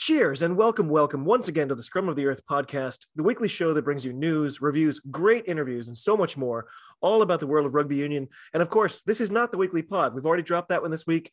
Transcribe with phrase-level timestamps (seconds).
[0.00, 3.48] cheers, and welcome, welcome once again to the Scrum of the Earth podcast, the weekly
[3.48, 6.68] show that brings you news, reviews, great interviews, and so much more,
[7.02, 8.26] all about the world of rugby union.
[8.54, 10.14] And of course, this is not the weekly pod.
[10.14, 11.30] We've already dropped that one this week.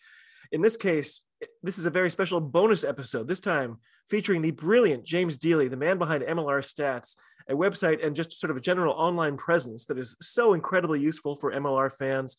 [0.51, 1.21] In this case,
[1.63, 3.77] this is a very special bonus episode, this time
[4.09, 7.15] featuring the brilliant James Deeley, the man behind MLR Stats,
[7.47, 11.37] a website and just sort of a general online presence that is so incredibly useful
[11.37, 12.35] for MLR fans.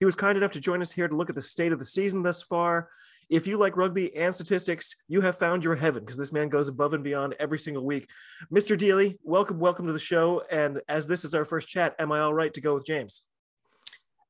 [0.00, 1.86] He was kind enough to join us here to look at the state of the
[1.86, 2.90] season thus far
[3.28, 6.68] if you like rugby and statistics, you have found your heaven because this man goes
[6.68, 8.08] above and beyond every single week.
[8.52, 8.78] Mr.
[8.78, 10.42] Deeley, welcome, welcome to the show.
[10.50, 13.22] And as this is our first chat, am I all right to go with James?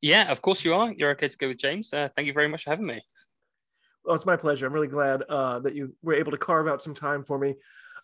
[0.00, 0.92] Yeah, of course you are.
[0.92, 1.92] You're okay to go with James.
[1.92, 3.00] Uh, thank you very much for having me.
[4.04, 4.66] Well, it's my pleasure.
[4.66, 7.54] I'm really glad uh, that you were able to carve out some time for me.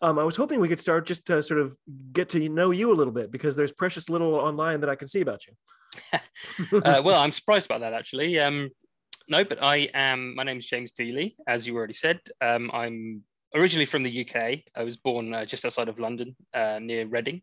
[0.00, 1.76] Um, I was hoping we could start just to sort of
[2.12, 5.08] get to know you a little bit because there's precious little online that I can
[5.08, 5.54] see about you.
[6.84, 8.38] uh, well, I'm surprised about that actually.
[8.38, 8.70] Um,
[9.28, 10.34] no, but I am.
[10.34, 12.20] My name is James Deeley, as you already said.
[12.40, 13.22] Um, I'm
[13.54, 14.60] originally from the UK.
[14.74, 17.42] I was born uh, just outside of London, uh, near Reading,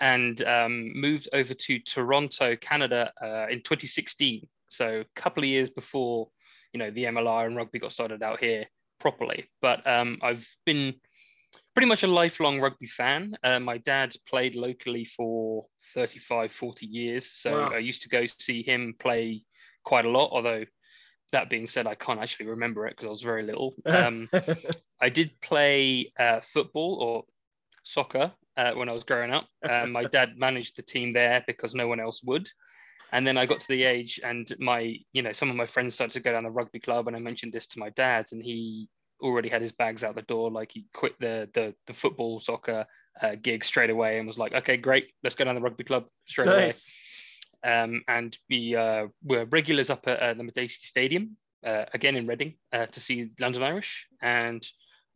[0.00, 4.46] and um, moved over to Toronto, Canada, uh, in 2016.
[4.68, 6.28] So a couple of years before,
[6.72, 8.66] you know, the MLR and rugby got started out here
[9.00, 9.46] properly.
[9.62, 10.94] But um, I've been
[11.74, 13.36] pretty much a lifelong rugby fan.
[13.42, 17.30] Uh, my dad played locally for 35, 40 years.
[17.30, 17.70] So wow.
[17.72, 19.44] I used to go see him play
[19.84, 20.64] quite a lot, although
[21.32, 23.74] that being said, I can't actually remember it because I was very little.
[23.86, 24.28] Um,
[25.00, 27.24] I did play uh, football or
[27.82, 29.46] soccer uh, when I was growing up.
[29.68, 32.48] Um, my dad managed the team there because no one else would.
[33.12, 35.94] And then I got to the age, and my, you know, some of my friends
[35.94, 38.42] started to go down the rugby club, and I mentioned this to my dad, and
[38.42, 38.88] he
[39.20, 40.50] already had his bags out the door.
[40.50, 42.84] Like he quit the the, the football soccer
[43.22, 46.06] uh, gig straight away, and was like, "Okay, great, let's go down the rugby club
[46.26, 46.56] straight nice.
[46.56, 46.94] away."
[47.64, 52.26] Um, and we uh, were regulars up at uh, the Madejski Stadium, uh, again in
[52.26, 54.06] Reading, uh, to see London Irish.
[54.22, 54.66] And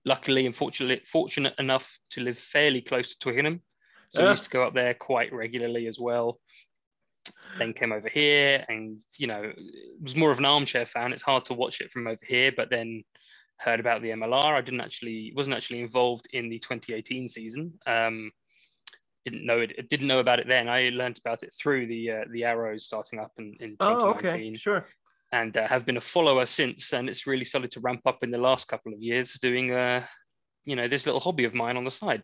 [0.04, 3.62] luckily and fortunately, fortunate enough to live fairly close to Twickenham.
[4.08, 6.40] So we used to go up there quite regularly as well.
[7.58, 9.52] Then came over here and, you know,
[10.02, 11.12] was more of an armchair fan.
[11.12, 13.04] It's hard to watch it from over here, but then
[13.58, 14.56] heard about the MLR.
[14.56, 17.78] I didn't actually, wasn't actually involved in the 2018 season.
[17.86, 18.32] Um,
[19.25, 20.69] didn't know it didn't know about it then.
[20.69, 23.81] I learned about it through the uh, the Arrows starting up in, in 2019.
[23.82, 24.86] Oh, okay, sure.
[25.32, 28.30] And uh, have been a follower since, and it's really started to ramp up in
[28.30, 30.04] the last couple of years, doing uh,
[30.64, 32.22] you know, this little hobby of mine on the side.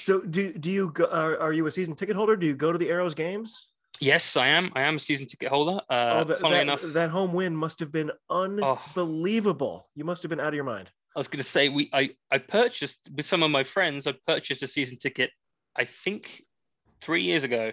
[0.00, 2.36] So, do do you go, are, are you a season ticket holder?
[2.36, 3.68] Do you go to the Arrows games?
[4.00, 4.70] Yes, I am.
[4.74, 5.80] I am a season ticket holder.
[5.88, 9.84] Uh, oh, that, that, enough, that home win must have been unbelievable.
[9.86, 9.90] Oh.
[9.94, 10.90] You must have been out of your mind.
[11.14, 14.06] I was going to say we I I purchased with some of my friends.
[14.06, 15.30] I purchased a season ticket
[15.78, 16.42] I think
[17.00, 17.72] three years ago,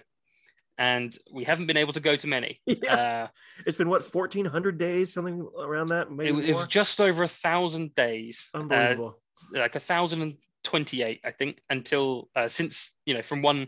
[0.78, 2.60] and we haven't been able to go to many.
[2.68, 2.94] Yeah.
[2.94, 3.28] Uh,
[3.66, 6.12] it's been what fourteen hundred days, something around that.
[6.12, 8.50] Maybe it, it, was just over a thousand days.
[8.54, 9.20] Uh, Unbelievable.
[9.56, 13.68] Uh, like a thousand and twenty-eight, I think, until uh, since you know from one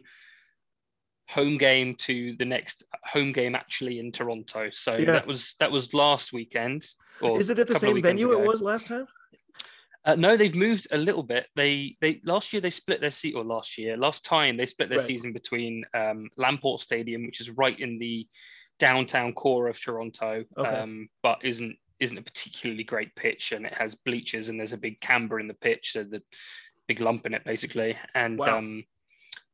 [1.27, 4.69] home game to the next home game actually in Toronto.
[4.71, 5.05] So yeah.
[5.13, 6.85] that was that was last weekend.
[7.21, 8.41] Is it at the same venue ago.
[8.41, 9.07] it was last time?
[10.05, 11.47] Uh, no, they've moved a little bit.
[11.55, 14.89] They they last year they split their seat, or last year, last time they split
[14.89, 15.07] their right.
[15.07, 18.27] season between um, Lamport Stadium, which is right in the
[18.77, 20.69] downtown core of Toronto, okay.
[20.69, 24.77] um, but isn't isn't a particularly great pitch, and it has bleachers, and there's a
[24.77, 26.21] big camber in the pitch, so the
[26.87, 28.59] big lump in it basically, and wow.
[28.59, 28.83] um,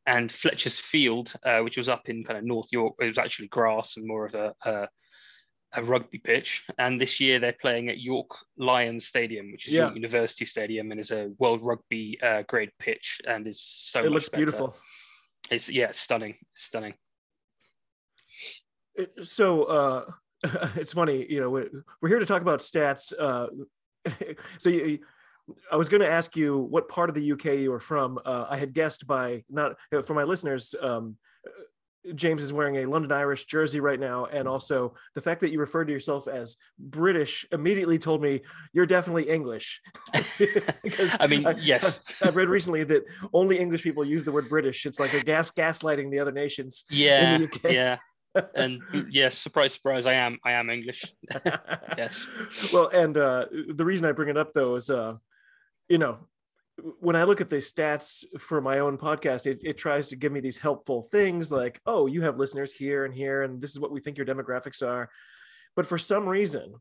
[0.06, 3.47] and Fletcher's Field, uh, which was up in kind of North York, it was actually
[3.47, 4.90] grass and more of a, a
[5.74, 9.84] a rugby pitch, and this year they're playing at York Lions Stadium, which is yeah.
[9.84, 14.04] York University Stadium, and is a World Rugby uh, grade pitch, and is so.
[14.04, 14.46] It looks better.
[14.46, 14.76] beautiful.
[15.50, 16.94] It's yeah, stunning, stunning.
[19.22, 20.06] So uh,
[20.76, 21.70] it's funny, you know, we're,
[22.02, 23.14] we're here to talk about stats.
[23.17, 23.47] Uh,
[24.58, 25.00] so you,
[25.72, 28.20] I was going to ask you what part of the UK you were from.
[28.26, 29.76] Uh, I had guessed by not
[30.06, 30.74] for my listeners.
[30.82, 31.17] Um,
[32.16, 35.59] James is wearing a London Irish jersey right now, and also the fact that you
[35.59, 38.42] referred to yourself as British immediately told me
[38.74, 39.82] you're definitely English.
[40.84, 43.03] because I mean, I, yes, I've read recently that
[43.34, 44.86] only English people use the word British.
[44.86, 46.86] It's like a gas gaslighting the other nations.
[46.90, 47.98] Yeah, yeah.
[48.56, 51.03] and yes, surprise, surprise, I am, I am English.
[51.98, 52.28] yes.
[52.72, 55.16] Well, and uh, the reason I bring it up though is, uh,
[55.90, 56.20] you know,
[56.99, 60.31] when I look at the stats for my own podcast, it, it tries to give
[60.31, 63.79] me these helpful things like, oh, you have listeners here and here, and this is
[63.79, 65.09] what we think your demographics are.
[65.75, 66.75] But for some reason,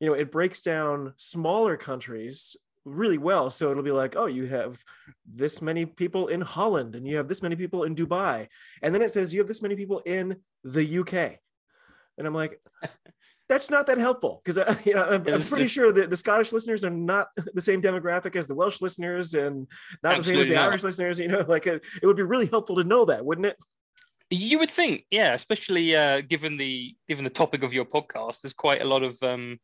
[0.00, 3.50] you know, it breaks down smaller countries really well.
[3.50, 4.82] So it'll be like, oh, you have
[5.26, 8.48] this many people in Holland and you have this many people in Dubai.
[8.82, 11.38] And then it says you have this many people in the UK.
[12.16, 12.60] And I'm like,
[13.48, 16.84] that's not that helpful because you know, I'm, I'm pretty sure that the Scottish listeners
[16.84, 19.66] are not the same demographic as the Welsh listeners and
[20.02, 20.68] not the same as the not.
[20.68, 21.18] Irish listeners.
[21.18, 23.56] You know, like it, it would be really helpful to know that, wouldn't it?
[24.30, 28.42] You would think, yeah, especially uh, given the given the topic of your podcast.
[28.42, 29.58] There's quite a lot of um,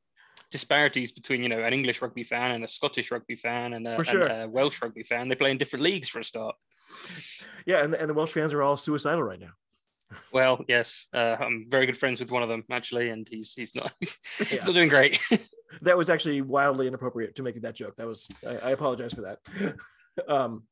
[0.50, 4.02] disparities between you know an English rugby fan and a Scottish rugby fan and a,
[4.02, 4.22] sure.
[4.24, 5.28] and a Welsh rugby fan.
[5.28, 6.56] They play in different leagues for a start.
[7.66, 9.52] Yeah, and the, and the Welsh fans are all suicidal right now.
[10.32, 13.74] Well, yes, uh, I'm very good friends with one of them actually, and he's he's
[13.74, 14.18] not he's
[14.50, 14.64] yeah.
[14.64, 15.20] not doing great.
[15.82, 17.96] that was actually wildly inappropriate to make that joke.
[17.96, 19.76] That was I, I apologize for that.
[20.28, 20.64] um,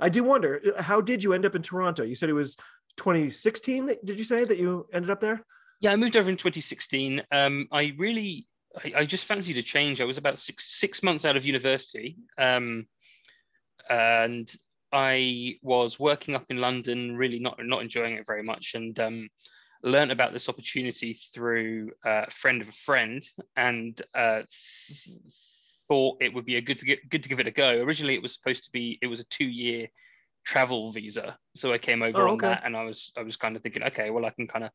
[0.00, 2.02] I do wonder how did you end up in Toronto?
[2.02, 2.56] You said it was
[2.96, 3.86] 2016.
[4.04, 5.44] Did you say that you ended up there?
[5.80, 7.22] Yeah, I moved over in 2016.
[7.30, 8.46] Um, I really
[8.82, 10.00] I, I, just fancied a change.
[10.00, 12.86] I was about six six months out of university, um,
[13.88, 14.50] and
[14.92, 19.28] I was working up in London, really not not enjoying it very much, and um,
[19.82, 23.22] learned about this opportunity through uh, a friend of a friend,
[23.56, 24.42] and uh,
[25.88, 27.80] thought it would be a good to get good to give it a go.
[27.82, 29.88] Originally, it was supposed to be it was a two year
[30.44, 32.46] travel visa, so I came over oh, okay.
[32.46, 34.64] on that, and I was I was kind of thinking, okay, well, I can kind
[34.64, 34.70] of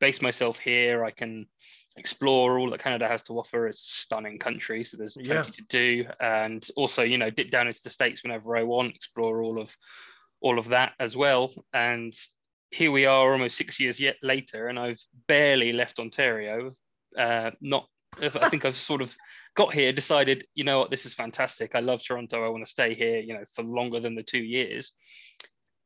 [0.00, 1.04] base myself here.
[1.04, 1.46] I can
[1.96, 3.66] explore all that Canada has to offer.
[3.66, 5.42] It's a stunning country, so there's plenty yeah.
[5.42, 9.42] to do, and also you know dip down into the states whenever I want, explore
[9.42, 9.74] all of
[10.40, 11.52] all of that as well.
[11.72, 12.14] And
[12.70, 16.72] here we are, almost six years yet later, and I've barely left Ontario.
[17.16, 17.88] Uh, not,
[18.20, 19.16] I think I've sort of
[19.54, 21.74] got here, decided, you know what, this is fantastic.
[21.74, 22.44] I love Toronto.
[22.44, 24.92] I want to stay here, you know, for longer than the two years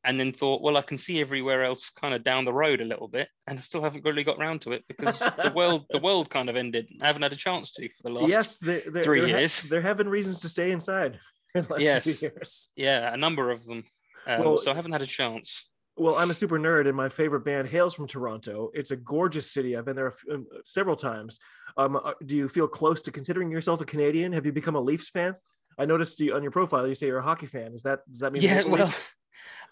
[0.05, 2.85] and then thought, well, I can see everywhere else kind of down the road a
[2.85, 5.99] little bit, and I still haven't really got around to it because the world the
[5.99, 6.89] world kind of ended.
[7.03, 9.61] I haven't had a chance to for the last yes, there, there, three there years.
[9.61, 11.19] Ha- there have been reasons to stay inside.
[11.55, 12.69] In the last yes, years.
[12.77, 13.85] yeah, a number of them.
[14.27, 15.67] Um, well, so I haven't had a chance.
[15.97, 18.71] Well, I'm a super nerd, and my favorite band hails from Toronto.
[18.73, 19.77] It's a gorgeous city.
[19.77, 21.41] I've been there um, several times.
[21.77, 24.33] Um, uh, do you feel close to considering yourself a Canadian?
[24.33, 25.35] Have you become a Leafs fan?
[25.79, 26.87] I noticed you on your profile.
[26.87, 27.75] You say you're a hockey fan.
[27.75, 28.43] Is that does that mean?
[28.43, 29.05] Yeah, well, Leafs?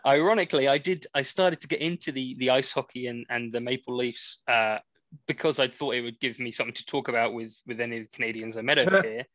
[0.06, 1.06] Ironically, I did.
[1.14, 4.78] I started to get into the the ice hockey and and the Maple Leafs uh,
[5.26, 8.04] because I thought it would give me something to talk about with with any of
[8.04, 9.26] the Canadians I met over here.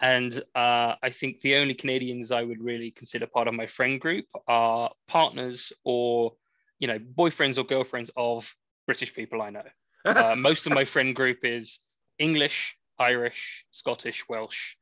[0.00, 4.00] And uh, I think the only Canadians I would really consider part of my friend
[4.00, 6.34] group are partners or
[6.78, 8.54] you know boyfriends or girlfriends of
[8.86, 9.64] British people I know.
[10.04, 11.78] Uh, most of my friend group is
[12.18, 14.74] English, Irish, Scottish, Welsh.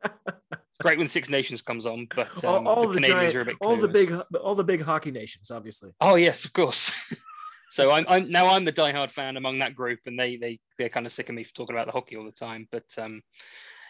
[0.80, 3.40] great when Six Nations comes on, but um, all, all, the, the Canadians giant, are
[3.40, 5.92] a bit all the big all the big hockey nations, obviously.
[6.00, 6.92] Oh yes, of course.
[7.70, 10.88] so I'm, I'm now I'm the diehard fan among that group, and they they they're
[10.88, 12.66] kind of sick of me for talking about the hockey all the time.
[12.70, 13.22] But um,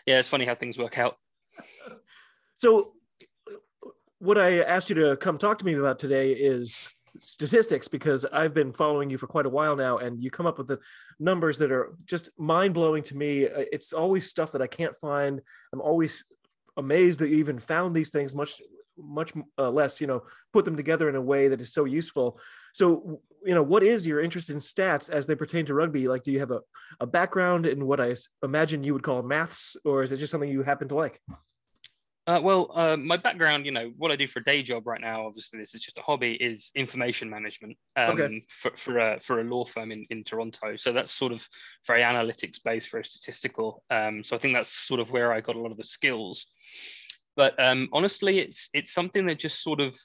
[0.06, 1.16] yeah, it's funny how things work out.
[2.56, 2.92] So,
[4.18, 8.54] what I asked you to come talk to me about today is statistics because I've
[8.54, 10.78] been following you for quite a while now, and you come up with the
[11.18, 13.42] numbers that are just mind blowing to me.
[13.44, 15.40] It's always stuff that I can't find.
[15.72, 16.24] I'm always
[16.76, 18.60] amazed that you even found these things much
[19.02, 20.22] much uh, less you know
[20.52, 22.38] put them together in a way that is so useful.
[22.74, 26.08] So you know what is your interest in stats as they pertain to rugby?
[26.08, 26.60] Like do you have a,
[27.00, 30.50] a background in what i imagine you would call maths or is it just something
[30.50, 31.20] you happen to like
[32.30, 35.00] uh, well, uh, my background, you know, what I do for a day job right
[35.00, 38.44] now, obviously this is just a hobby, is information management um, okay.
[38.48, 40.76] for, for, a, for a law firm in, in Toronto.
[40.76, 41.44] So that's sort of
[41.88, 43.82] very analytics based, very statistical.
[43.90, 46.46] Um, so I think that's sort of where I got a lot of the skills.
[47.34, 49.96] But um, honestly, it's it's something that just sort of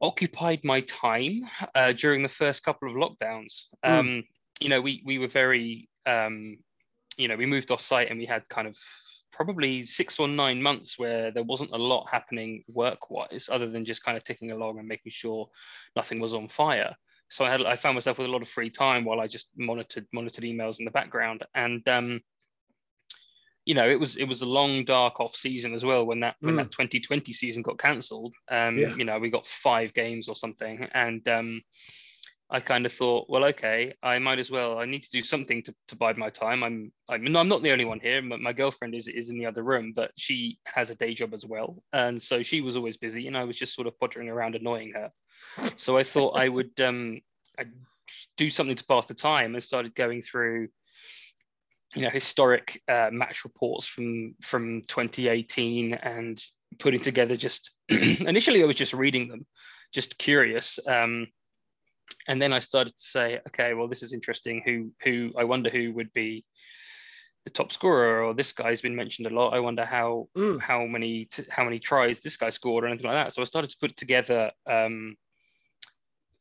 [0.00, 1.42] occupied my time
[1.74, 3.64] uh, during the first couple of lockdowns.
[3.84, 4.24] Mm.
[4.60, 6.58] You know, we we were very, um,
[7.16, 8.76] you know, we moved off site and we had kind of
[9.34, 13.84] probably six or nine months where there wasn't a lot happening work wise, other than
[13.84, 15.48] just kind of ticking along and making sure
[15.96, 16.94] nothing was on fire.
[17.28, 19.48] So I had I found myself with a lot of free time while I just
[19.56, 22.20] monitored monitored emails in the background, and um,
[23.64, 26.36] you know it was it was a long dark off season as well when that
[26.42, 26.46] mm.
[26.46, 28.34] when that 2020 season got cancelled.
[28.50, 28.94] Um, yeah.
[28.94, 31.62] You know we got five games or something, and um,
[32.54, 34.78] I kind of thought, well, okay, I might as well.
[34.78, 36.62] I need to do something to, to bide my time.
[36.62, 38.22] I'm, I'm, I'm not the only one here.
[38.22, 41.34] My, my girlfriend is, is in the other room, but she has a day job
[41.34, 41.82] as well.
[41.92, 44.92] And so she was always busy and I was just sort of pottering around annoying
[44.94, 45.10] her.
[45.74, 47.20] So I thought I would um,
[47.58, 47.72] I'd
[48.36, 50.68] do something to pass the time and started going through
[51.96, 56.40] you know historic uh, match reports from from 2018 and
[56.78, 59.44] putting together just initially I was just reading them,
[59.92, 60.78] just curious.
[60.86, 61.26] Um,
[62.28, 64.62] and then I started to say, okay, well, this is interesting.
[64.64, 66.44] Who who I wonder who would be
[67.44, 69.52] the top scorer, or this guy's been mentioned a lot.
[69.52, 70.60] I wonder how mm.
[70.60, 73.32] how many t- how many tries this guy scored, or anything like that.
[73.32, 75.16] So I started to put together um,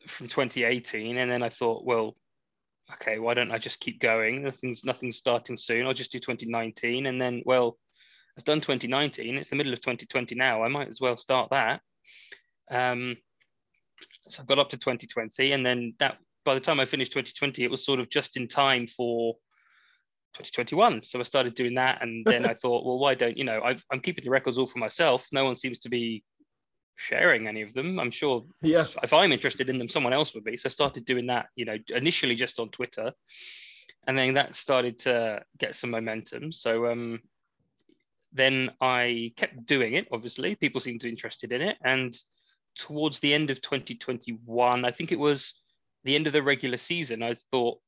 [0.07, 2.15] from 2018, and then I thought, well,
[2.93, 4.43] okay, why don't I just keep going?
[4.43, 5.85] Nothing's nothing's starting soon.
[5.85, 7.77] I'll just do 2019, and then well,
[8.37, 9.37] I've done 2019.
[9.37, 10.63] It's the middle of 2020 now.
[10.63, 11.81] I might as well start that.
[12.71, 13.17] Um,
[14.27, 17.63] so I got up to 2020, and then that by the time I finished 2020,
[17.63, 19.35] it was sort of just in time for
[20.33, 21.03] 2021.
[21.03, 23.61] So I started doing that, and then I thought, well, why don't you know?
[23.61, 25.27] i am keeping the records all for myself.
[25.31, 26.23] No one seems to be
[26.95, 27.99] sharing any of them.
[27.99, 28.45] I'm sure.
[28.61, 28.85] Yeah.
[29.01, 30.57] If I'm interested in them, someone else would be.
[30.57, 31.47] So I started doing that.
[31.55, 33.11] You know, initially just on Twitter,
[34.07, 36.51] and then that started to get some momentum.
[36.51, 37.19] So um,
[38.31, 40.07] then I kept doing it.
[40.11, 42.15] Obviously, people seemed to be interested in it, and
[42.75, 45.53] towards the end of 2021, I think it was
[46.03, 47.79] the end of the regular season, I thought,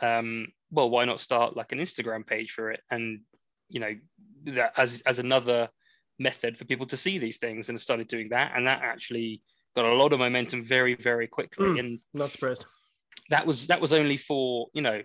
[0.00, 2.80] um, well, why not start like an Instagram page for it?
[2.90, 3.20] And,
[3.68, 3.94] you know,
[4.46, 5.68] that as, as another
[6.18, 8.52] method for people to see these things and started doing that.
[8.54, 9.42] And that actually
[9.76, 11.66] got a lot of momentum very, very quickly.
[11.66, 12.66] Mm, and not surprised.
[13.30, 15.00] That was, that was only for, you know,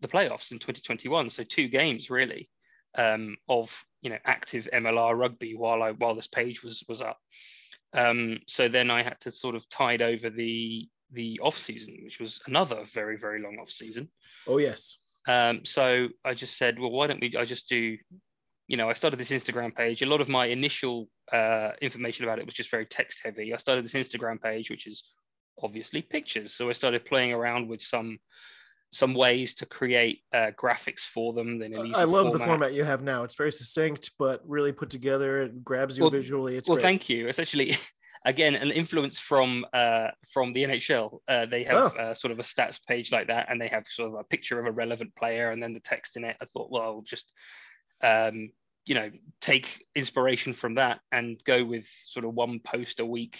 [0.00, 1.30] the playoffs in 2021.
[1.30, 2.48] So two games really
[2.96, 7.18] um, of, you know, active MLR rugby while I, while this page was, was up.
[7.94, 12.18] Um, so then I had to sort of tide over the the off season, which
[12.18, 14.08] was another very very long off season.
[14.46, 14.96] Oh yes.
[15.28, 17.36] Um, so I just said, well, why don't we?
[17.36, 17.96] I just do.
[18.68, 20.02] You know, I started this Instagram page.
[20.02, 23.52] A lot of my initial uh, information about it was just very text heavy.
[23.52, 25.10] I started this Instagram page, which is
[25.62, 26.54] obviously pictures.
[26.54, 28.18] So I started playing around with some
[28.92, 31.58] some ways to create uh, graphics for them.
[31.58, 32.32] Then I love format.
[32.32, 33.24] the format you have now.
[33.24, 35.42] It's very succinct, but really put together.
[35.42, 36.56] It grabs you well, visually.
[36.56, 36.82] It's well, great.
[36.82, 37.28] thank you.
[37.28, 37.76] Essentially,
[38.24, 41.18] again an influence from uh, from the NHL.
[41.26, 41.98] Uh, they have oh.
[41.98, 44.60] Uh, sort of a stats page like that, and they have sort of a picture
[44.60, 46.36] of a relevant player and then the text in it.
[46.40, 47.32] I thought, well, I'll just
[48.02, 48.50] um,
[48.84, 53.38] you know take inspiration from that and go with sort of one post a week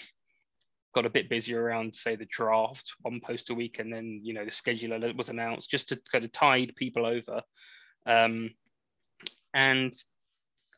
[0.93, 4.33] got a bit busier around say the draft one post a week and then you
[4.33, 7.41] know the scheduler was announced just to kind of tide people over.
[8.05, 8.51] Um,
[9.53, 9.93] and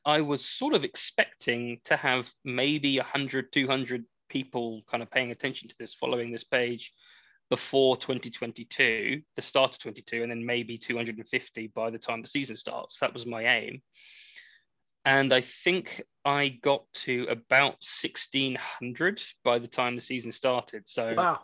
[0.05, 5.67] i was sort of expecting to have maybe 100 200 people kind of paying attention
[5.67, 6.91] to this following this page
[7.49, 12.55] before 2022 the start of 22 and then maybe 250 by the time the season
[12.55, 12.99] starts.
[12.99, 13.81] That was my aim
[15.05, 20.87] and I think I got to about 1600 by the time the season started.
[20.87, 21.41] So wow.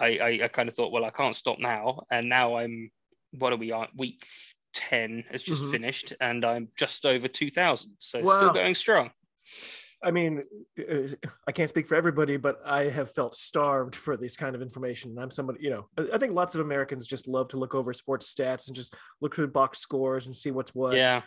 [0.00, 2.04] I, I, I kind of thought, well, I can't stop now.
[2.10, 2.90] And now I'm,
[3.38, 3.88] what are we on?
[3.96, 4.26] Week
[4.72, 5.72] 10 has just mm-hmm.
[5.72, 7.92] finished and I'm just over 2000.
[7.98, 8.38] So wow.
[8.38, 9.10] still going strong.
[10.02, 10.44] I mean,
[10.78, 11.08] uh,
[11.46, 15.18] I can't speak for everybody, but I have felt starved for this kind of information.
[15.18, 18.32] I'm somebody, you know, I think lots of Americans just love to look over sports
[18.32, 20.94] stats and just look through box scores and see what's what.
[20.94, 21.22] Yeah.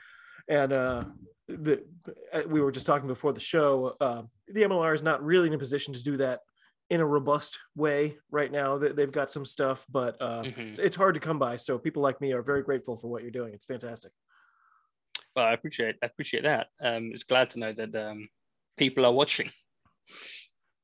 [0.47, 1.03] And uh,
[1.47, 1.83] the
[2.33, 3.95] uh, we were just talking before the show.
[3.99, 6.41] Uh, the MLR is not really in a position to do that
[6.89, 8.77] in a robust way right now.
[8.77, 10.73] They've got some stuff, but uh, mm-hmm.
[10.81, 11.55] it's hard to come by.
[11.55, 13.53] So people like me are very grateful for what you're doing.
[13.53, 14.11] It's fantastic.
[15.35, 16.67] Well, I appreciate I appreciate that.
[16.81, 18.27] Um, it's glad to know that um,
[18.77, 19.49] people are watching.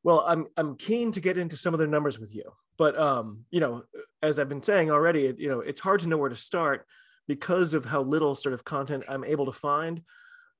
[0.03, 3.45] Well, I'm I'm keen to get into some of the numbers with you, but um,
[3.51, 3.83] you know,
[4.21, 6.85] as I've been saying already, you know, it's hard to know where to start
[7.27, 10.01] because of how little sort of content I'm able to find.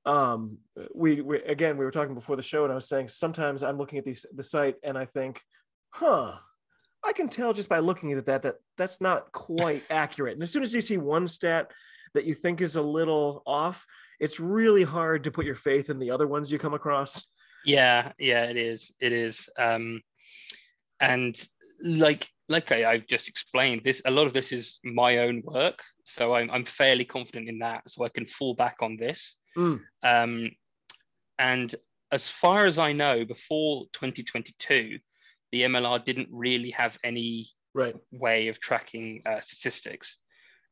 [0.06, 0.60] Um,
[0.94, 3.78] we, we again, we were talking before the show, and I was saying sometimes I'm
[3.78, 5.42] looking at these the site and I think,
[5.90, 6.36] huh,
[7.04, 10.34] I can tell just by looking at that that that's not quite accurate.
[10.34, 11.72] And as soon as you see one stat
[12.14, 13.86] that you think is a little off,
[14.20, 17.28] it's really hard to put your faith in the other ones you come across.
[17.66, 18.94] Yeah, yeah, it is.
[19.00, 19.50] It is.
[19.58, 20.02] Um,
[21.00, 21.38] and
[21.82, 25.84] like like I, have just explained, this a lot of this is my own work,
[26.04, 29.36] so I'm I'm fairly confident in that, so I can fall back on this.
[29.58, 29.82] Mm.
[30.04, 30.52] Um,
[31.40, 31.76] and
[32.12, 34.98] as far as I know, before 2022,
[35.52, 37.96] the MLR didn't really have any right.
[38.12, 40.18] way of tracking uh, statistics.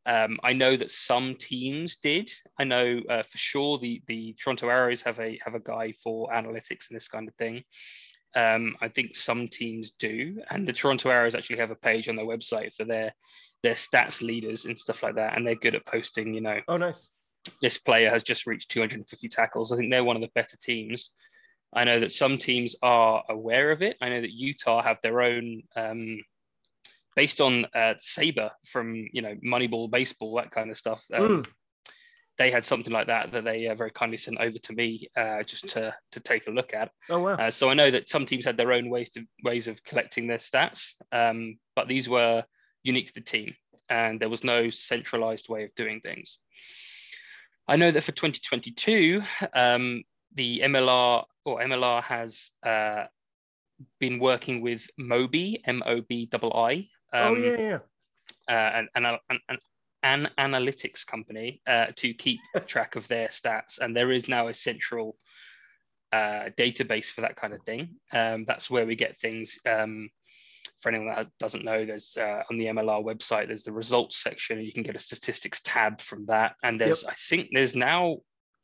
[0.07, 2.31] Um, I know that some teams did.
[2.59, 6.29] I know uh, for sure the the Toronto Arrows have a have a guy for
[6.31, 7.63] analytics and this kind of thing.
[8.35, 12.15] Um, I think some teams do, and the Toronto Arrows actually have a page on
[12.15, 13.13] their website for their
[13.63, 16.33] their stats leaders and stuff like that, and they're good at posting.
[16.33, 17.09] You know, oh nice.
[17.61, 19.71] This player has just reached 250 tackles.
[19.71, 21.11] I think they're one of the better teams.
[21.73, 23.97] I know that some teams are aware of it.
[24.01, 26.21] I know that Utah have their own, um,
[27.15, 31.03] based on uh, SABR from you know Moneyball baseball, that kind of stuff.
[31.13, 31.47] Um, mm.
[32.37, 35.43] They had something like that that they uh, very kindly sent over to me uh,
[35.43, 36.91] just to to take a look at.
[37.09, 37.33] Oh wow!
[37.35, 40.27] Uh, so I know that some teams had their own ways to ways of collecting
[40.27, 42.43] their stats, um, but these were
[42.83, 43.53] unique to the team,
[43.89, 46.39] and there was no centralized way of doing things.
[47.67, 49.21] I know that for 2022,
[49.53, 50.03] um,
[50.35, 53.05] the MLR or MLR has uh,
[53.99, 56.87] been working with Mobi, M O B I I.
[57.13, 57.79] oh Um, yeah, yeah.
[58.49, 59.57] uh, an, an, an,
[60.05, 63.79] an analytics company uh, to keep track of their stats.
[63.79, 65.17] And there is now a central
[66.13, 67.95] uh, database for that kind of thing.
[68.13, 69.57] Um, that's where we get things.
[69.65, 70.09] Um,
[70.79, 74.57] for anyone that doesn't know, there's uh, on the MLR website, there's the results section,
[74.57, 76.53] and you can get a statistics tab from that.
[76.63, 78.17] And there's, I think, there's now,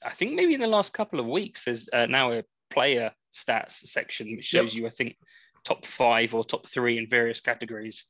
[0.06, 3.88] I think maybe in the last couple of weeks, there's uh, now a player stats
[3.88, 4.82] section which shows Yep.
[4.82, 5.16] you, I think,
[5.64, 8.06] top five or top three in various categories.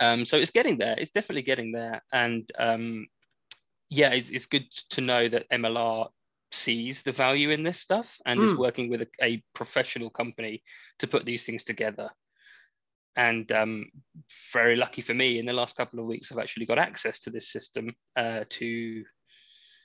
[0.00, 0.94] Um, so it's getting there.
[0.98, 3.06] It's definitely getting there, and um,
[3.88, 6.08] yeah, it's, it's good to know that MLR
[6.50, 8.56] sees the value in this stuff and is Hmm.
[8.56, 10.62] working with a, a professional company
[10.98, 12.10] to put these things together.
[13.16, 13.86] And um,
[14.52, 17.30] very lucky for me, in the last couple of weeks, I've actually got access to
[17.30, 19.04] this system uh, to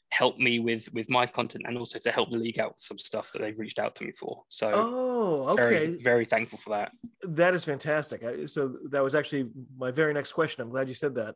[0.09, 2.97] help me with with my content and also to help the league out with some
[2.97, 4.43] stuff that they've reached out to me for.
[4.47, 5.61] So Oh, okay.
[5.61, 6.91] very very thankful for that.
[7.23, 8.23] That is fantastic.
[8.23, 10.61] I, so that was actually my very next question.
[10.61, 11.35] I'm glad you said that.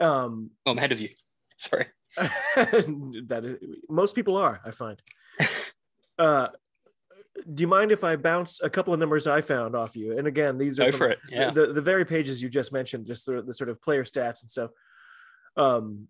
[0.00, 1.10] Um, Oh, I'm ahead of you.
[1.56, 1.86] Sorry.
[2.16, 3.56] that is,
[3.88, 5.00] most people are, I find.
[6.18, 6.48] Uh,
[7.54, 10.16] do you mind if I bounce a couple of numbers I found off you?
[10.18, 11.18] And again, these are Go from for it.
[11.28, 11.50] Yeah.
[11.50, 14.50] the, the very pages you just mentioned, just the, the sort of player stats and
[14.50, 14.70] stuff.
[15.56, 16.06] Um,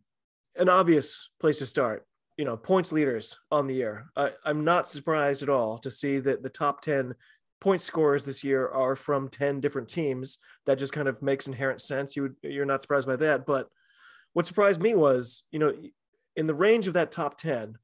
[0.56, 2.06] an obvious place to start,
[2.36, 4.06] you know, points leaders on the year.
[4.16, 7.14] I, I'm not surprised at all to see that the top 10
[7.60, 10.38] point scorers this year are from 10 different teams.
[10.66, 12.16] That just kind of makes inherent sense.
[12.16, 13.46] You would, you're not surprised by that.
[13.46, 13.68] But
[14.32, 15.72] what surprised me was, you know,
[16.36, 17.76] in the range of that top 10,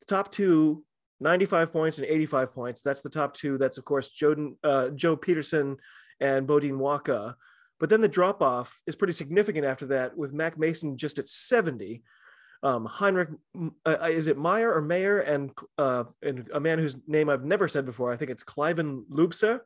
[0.00, 0.84] the top two
[1.20, 2.82] 95 points and 85 points.
[2.82, 3.56] That's the top two.
[3.56, 5.76] That's of course Joe, uh, Joe Pietersen
[6.20, 7.36] and Bodine Waka.
[7.82, 11.28] But then the drop off is pretty significant after that, with Mack Mason just at
[11.28, 12.00] 70.
[12.62, 13.30] Um, Heinrich,
[13.84, 17.66] uh, is it Meyer or Mayer, and uh, and a man whose name I've never
[17.66, 18.12] said before.
[18.12, 19.62] I think it's Cliven Loubser.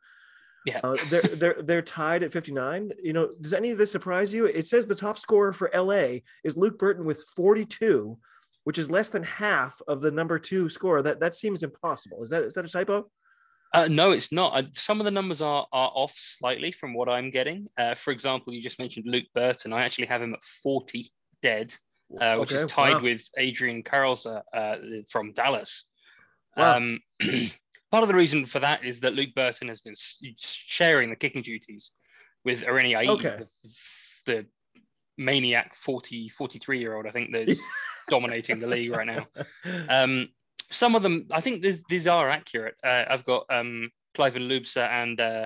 [0.65, 0.79] Yeah.
[0.83, 2.89] Uh, they're they're they're tied at 59.
[3.03, 4.47] You know, does any of this surprise you?
[4.47, 8.17] It says the top scorer for LA is Luke Burton with 42,
[8.63, 11.03] which is less than half of the number two scorer.
[11.03, 12.23] That that seems impossible.
[12.23, 13.11] Is that is that a typo?
[13.73, 14.53] Uh, no, it's not.
[14.53, 17.67] Uh, some of the numbers are are off slightly from what I'm getting.
[17.77, 19.73] Uh, for example, you just mentioned Luke Burton.
[19.73, 21.73] I actually have him at 40 dead,
[22.19, 23.01] uh, which is tied wow.
[23.01, 24.75] with Adrian Carlser uh,
[25.09, 25.85] from Dallas.
[26.55, 26.77] Wow.
[26.77, 26.99] Um,
[27.91, 29.95] part of the reason for that is that Luke Burton has been
[30.37, 31.91] sharing the kicking duties
[32.45, 33.39] with Irene Ayi, Okay.
[33.65, 33.69] the,
[34.25, 34.45] the
[35.17, 37.61] maniac 40, 43 year old, I think, that's
[38.07, 39.27] dominating the league right now.
[39.89, 40.29] Um,
[40.69, 42.75] some of them, I think these, these are accurate.
[42.83, 45.45] Uh, I've got um, and Loubser and uh,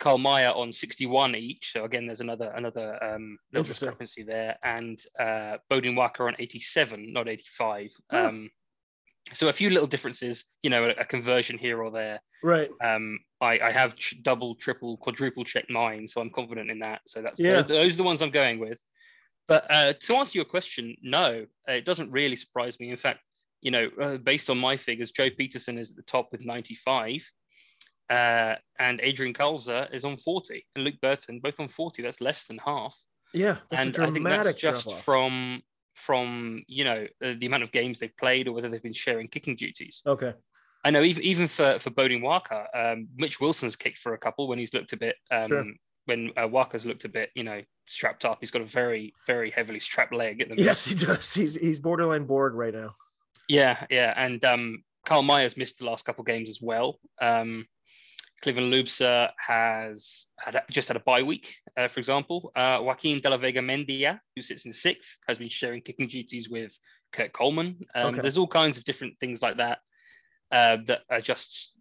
[0.00, 1.72] Carl Meyer on 61 each.
[1.72, 4.56] So again, there's another another um, little discrepancy there.
[4.64, 7.92] And uh, Bodin Walker on 87, not 85.
[8.10, 8.28] Huh.
[8.28, 8.50] Um,
[9.32, 12.20] so a few little differences, you know, a, a conversion here or there.
[12.42, 12.68] right.
[12.82, 17.02] Um, I, I have ch- double, triple, quadruple checked mine, so I'm confident in that.
[17.06, 17.62] So that's Yeah.
[17.62, 18.80] those, those are the ones I'm going with.
[19.48, 22.90] But uh, to answer your question, no, it doesn't really surprise me.
[22.90, 23.20] In fact,
[23.62, 27.22] you know, uh, based on my figures, Joe Pietersen is at the top with 95,
[28.10, 32.02] uh, and Adrian Kalzer is on 40, and Luke Burton both on 40.
[32.02, 32.94] That's less than half,
[33.32, 35.04] Yeah, and I think that's just drop-off.
[35.04, 35.62] from
[35.94, 39.28] from you know uh, the amount of games they've played or whether they've been sharing
[39.28, 40.02] kicking duties.
[40.06, 40.34] Okay.
[40.84, 44.48] I know even even for for Bodin Walker, um, Mitch Wilson's kicked for a couple
[44.48, 45.64] when he's looked a bit um, Sure.
[46.06, 48.38] when uh, Walker's looked a bit you know strapped up.
[48.40, 50.56] He's got a very very heavily strapped leg at the.
[50.60, 51.32] Yes, he does.
[51.32, 52.96] He's he's borderline bored right now.
[53.48, 56.98] Yeah, yeah, and um, Carl Myers missed the last couple games as well.
[57.20, 57.66] Um,
[58.42, 62.50] Cleveland Loubser has had, just had a bye week, uh, for example.
[62.56, 66.48] Uh, Joaquin De La Vega Mendia, who sits in sixth, has been sharing kicking duties
[66.48, 66.76] with
[67.12, 67.78] Kurt Coleman.
[67.94, 68.22] Um, Okay.
[68.22, 69.78] There's all kinds of different things like that
[70.50, 71.72] uh, that are just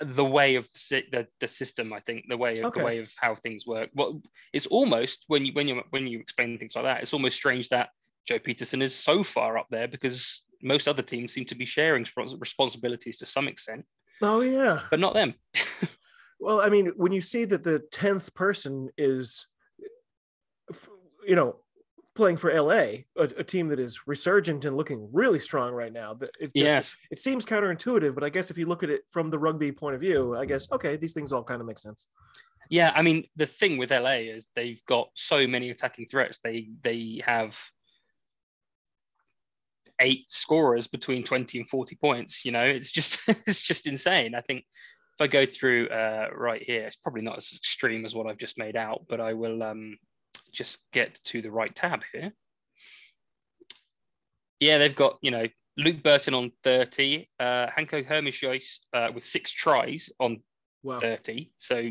[0.00, 1.92] the way of the, the, the system.
[1.92, 2.80] I think the way of Okay.
[2.80, 3.88] the way of how things work.
[3.94, 4.20] Well,
[4.52, 7.70] it's almost when you when you when you explain things like that, it's almost strange
[7.70, 7.90] that
[8.26, 12.06] Joe Pietersen is so far up there because most other teams seem to be sharing
[12.38, 13.84] responsibilities to some extent,
[14.20, 14.82] Oh yeah.
[14.90, 15.34] but not them.
[16.40, 19.46] Well, I mean, when you see that the tenth person is,
[21.26, 21.56] you know,
[22.14, 22.74] playing for LA,
[23.16, 26.56] a, a team that is resurgent and looking really strong right now, that it just
[26.56, 28.14] yes, it seems counterintuitive.
[28.14, 30.44] But I guess if you look at it from the rugby point of view, I
[30.44, 32.08] guess okay, these things all kind of make sense.
[32.70, 32.90] yeah.
[32.94, 36.40] I mean, the thing with LA is they've got so many attacking threats.
[36.42, 37.56] They they have
[40.02, 42.44] eight scorers between 20 and 40 points.
[42.44, 44.34] You know, it's just it's just insane.
[44.34, 44.64] I think
[45.14, 48.38] if I go through uh, right here, it's probably not as extreme as what I've
[48.38, 49.96] just made out, but I will um,
[50.52, 52.32] just get to the right tab here.
[54.60, 59.50] Yeah, they've got you know Luke Burton on 30, uh, Hanco Germishuys uh, with six
[59.50, 60.42] tries on
[60.82, 60.98] wow.
[61.00, 61.50] 30.
[61.56, 61.90] So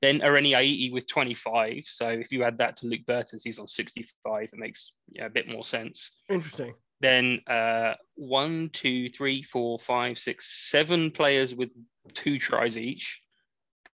[0.00, 1.84] then Irene Aiti with 25.
[1.86, 4.42] So if you add that to Luke Burton's, he's on 65.
[4.44, 6.10] It makes yeah, a bit more sense.
[6.30, 6.74] Interesting.
[7.02, 11.70] Then uh, one, two, three, four, five, six, seven players with
[12.14, 13.20] two tries each,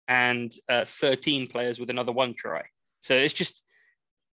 [0.07, 2.63] and uh, 13 players with another one try.
[3.01, 3.61] So it's just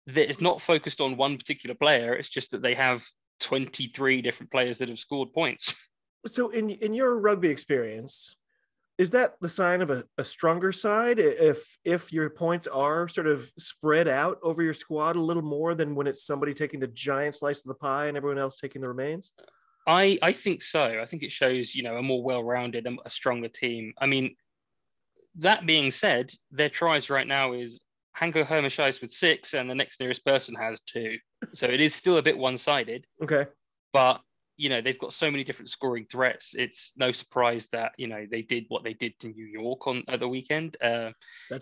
[0.09, 2.15] that it's not focused on one particular player.
[2.15, 3.05] It's just that they have
[3.39, 5.73] 23 different players that have scored points.
[6.27, 8.35] So in in your rugby experience,
[8.99, 11.19] is that the sign of a, a stronger side?
[11.19, 15.75] If if your points are sort of spread out over your squad a little more
[15.75, 18.81] than when it's somebody taking the giant slice of the pie and everyone else taking
[18.81, 19.33] the remains?
[19.87, 20.99] I i think so.
[21.01, 23.93] I think it shows you know a more well-rounded and a stronger team.
[23.99, 24.35] I mean
[25.37, 27.81] that being said their tries right now is
[28.15, 31.19] Hanco Germishuys with six and the next nearest person has two.
[31.53, 33.07] So it is still a bit one-sided.
[33.23, 33.45] Okay.
[33.93, 34.23] But
[34.57, 36.55] you know they've got so many different scoring threats.
[36.57, 40.03] It's no surprise that you know they did what they did to New York on
[40.09, 40.77] at the weekend.
[40.83, 41.11] Uh,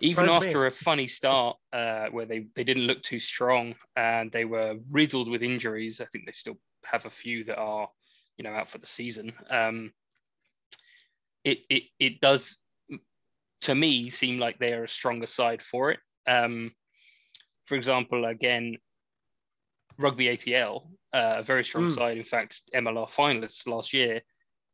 [0.01, 0.67] even after me.
[0.67, 5.29] a funny start uh, where they they didn't look too strong and they were riddled
[5.29, 6.01] with injuries.
[6.01, 7.89] I think they still have a few that are
[8.37, 9.33] you know out for the season.
[9.49, 9.91] Um,
[11.43, 12.57] it it it does
[13.61, 15.99] to me seem like they are a stronger side for it.
[16.27, 16.71] Um,
[17.65, 18.77] for example, again,
[19.97, 21.95] Rugby ATL, uh, a very strong mm.
[21.95, 22.17] side.
[22.17, 24.21] In fact, MLR finalists last year.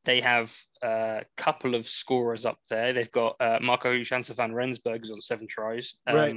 [0.03, 2.91] They have a couple of scorers up there.
[2.91, 5.95] They've got uh, Marco Jansen van Rensburg on seven tries.
[6.07, 6.35] Um, right.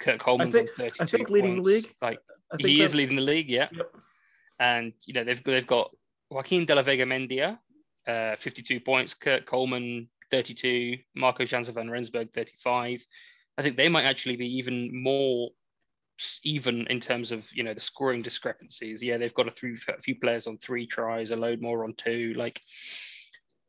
[0.00, 1.68] Kurt Coleman's think, on 32 I think leading points.
[1.68, 1.94] the league.
[2.02, 2.18] Like
[2.58, 3.68] he is leading the league, yeah.
[3.72, 3.94] Yep.
[4.60, 5.90] And you know they've they've got
[6.30, 7.58] Joaquin de la Vega Mendia,
[8.06, 9.14] uh, 52 points.
[9.14, 10.98] Kurt Coleman 32.
[11.14, 13.06] Marco Jansen van Rensburg 35.
[13.56, 15.50] I think they might actually be even more
[16.44, 19.02] even in terms of you know the scoring discrepancies.
[19.02, 21.94] Yeah, they've got a, few, a few players on three tries, a load more on
[21.94, 22.34] two.
[22.36, 22.60] Like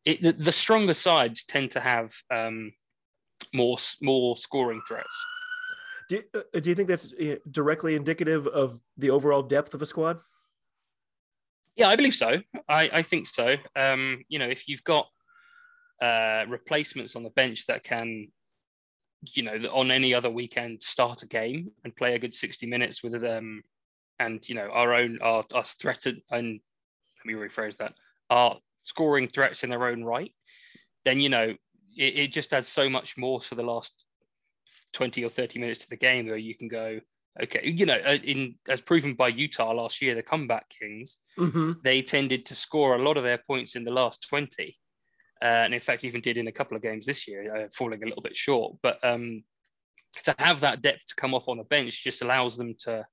[0.06, 2.72] it, the, the stronger sides tend to have um,
[3.54, 5.26] more more scoring threats.
[6.10, 9.82] Do you, uh, do you think that's uh, directly indicative of the overall depth of
[9.82, 10.20] a squad?
[11.76, 12.42] Yeah, I believe so.
[12.68, 13.56] I, I think so.
[13.76, 15.08] Um, you know, if you've got
[16.02, 18.30] uh, replacements on the bench that can
[19.22, 23.04] you know, on any other weekend, start a game and play a good 60 minutes
[23.04, 23.64] with them.
[24.20, 26.60] And, you know, our own, our, us threatened, and
[27.18, 27.94] let me rephrase that,
[28.30, 30.34] are scoring threats in their own right,
[31.06, 31.56] then, you know,
[31.98, 33.94] it, it just adds so much more to the last
[34.94, 37.00] 20 or 30 minutes to the game where you can go,
[37.42, 41.74] okay, you know, uh, in as proven by Utah last year, the comeback kings, mm-hmm.
[41.84, 44.78] they tended to score a lot of their points in the last 20
[45.42, 48.04] uh, and in fact even did in a couple of games this year, uh, falling
[48.04, 48.76] a little bit short.
[48.82, 49.44] But um,
[50.24, 53.06] to have that depth to come off on the bench just allows them to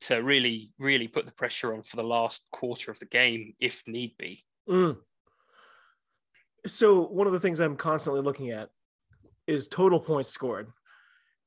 [0.00, 3.82] to really really put the pressure on for the last quarter of the game if
[3.86, 4.44] need be.
[4.68, 4.98] Mm.
[6.66, 8.70] So one of the things I'm constantly looking at
[9.46, 10.70] is total points scored.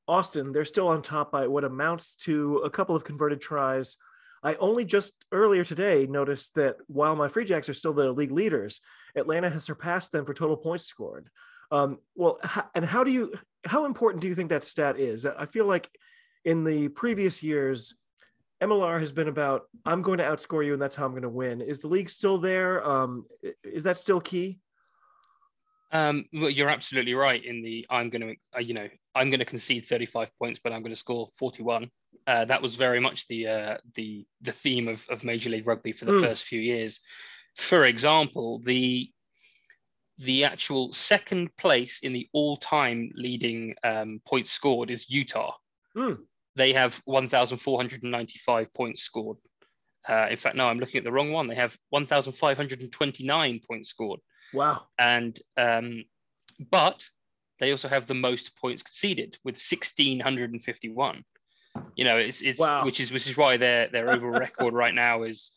[0.08, 3.96] Austin, they're still on top by what amounts to a couple of converted tries.
[4.42, 8.32] I only just earlier today noticed that while my Free Jacks are still the league
[8.32, 8.80] leaders,
[9.14, 11.28] Atlanta has surpassed them for total points scored.
[11.70, 12.38] Um, well,
[12.74, 15.24] and how do you, how important do you think that stat is?
[15.24, 15.88] I feel like
[16.44, 17.94] in the previous years,
[18.60, 21.28] MLR has been about, I'm going to outscore you and that's how I'm going to
[21.28, 21.60] win.
[21.60, 22.86] Is the league still there?
[22.86, 23.26] Um,
[23.64, 24.58] is that still key?
[25.92, 29.40] Um, well, you're absolutely right in the I'm going to, uh, you know, I'm going
[29.40, 31.90] to concede 35 points, but I'm going to score 41.
[32.26, 35.92] Uh, that was very much the uh, the the theme of, of Major League Rugby
[35.92, 36.20] for the mm.
[36.20, 37.00] first few years
[37.56, 39.10] for example, the
[40.18, 45.54] the actual second place in the all-time leading um, points scored is Utah.
[45.96, 46.18] Mm.
[46.54, 49.38] They have 1,495 points scored.
[50.06, 51.48] Uh, in fact, no, I'm looking at the wrong one.
[51.48, 54.20] They have 1,529 points scored.
[54.52, 54.86] Wow.
[54.98, 56.04] And um,
[56.70, 57.04] but
[57.58, 61.24] they also have the most points conceded with 1,651.
[61.96, 62.84] You know, it's, it's wow.
[62.84, 65.52] which is which is why their their overall record right now is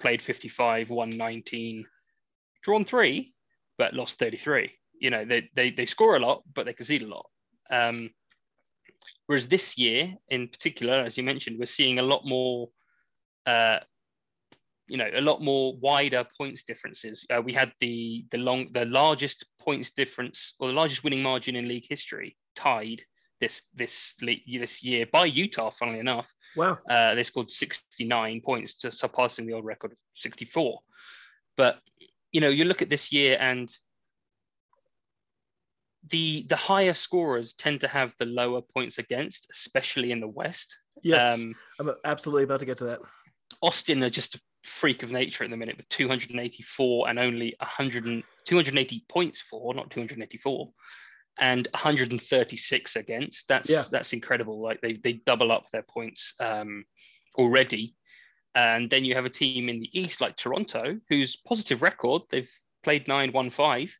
[0.00, 1.86] played 55, won 19,
[2.62, 3.34] drawn three,
[3.78, 4.70] but lost 33.
[4.98, 7.26] You know, they, they, they score a lot, but they concede a lot.
[7.70, 8.10] Um,
[9.26, 12.68] whereas this year, in particular, as you mentioned, we're seeing a lot more,
[13.46, 13.80] uh,
[14.88, 17.26] you know, a lot more wider points differences.
[17.28, 21.56] Uh, we had the the long the largest points difference or the largest winning margin
[21.56, 23.02] in league history tied
[23.40, 25.70] this this this year by Utah.
[25.70, 30.78] Funnily enough, wow, uh, they scored 69 points, to surpassing the old record of 64.
[31.56, 31.78] But
[32.32, 33.70] you know, you look at this year and
[36.08, 40.78] the the higher scorers tend to have the lower points against, especially in the West.
[41.02, 43.00] Yes, um, I'm absolutely about to get to that.
[43.62, 48.06] Austin are just a freak of nature at the minute with 284 and only 100
[48.06, 50.70] and, 280 points for, not 284,
[51.38, 53.48] and 136 against.
[53.48, 53.84] That's yeah.
[53.90, 54.60] that's incredible.
[54.60, 56.84] Like they they double up their points um,
[57.36, 57.94] already.
[58.54, 62.50] And then you have a team in the East like Toronto, whose positive record, they've
[62.82, 63.94] played nine, won five,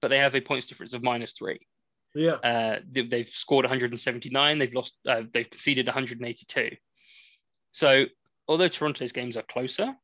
[0.00, 1.66] but they have a points difference of minus three.
[2.14, 2.32] Yeah.
[2.34, 4.58] Uh, they, have scored 179.
[4.58, 4.94] They've lost.
[5.06, 6.70] Uh, they've conceded 182.
[7.72, 8.04] So
[8.46, 9.94] although Toronto's games are closer,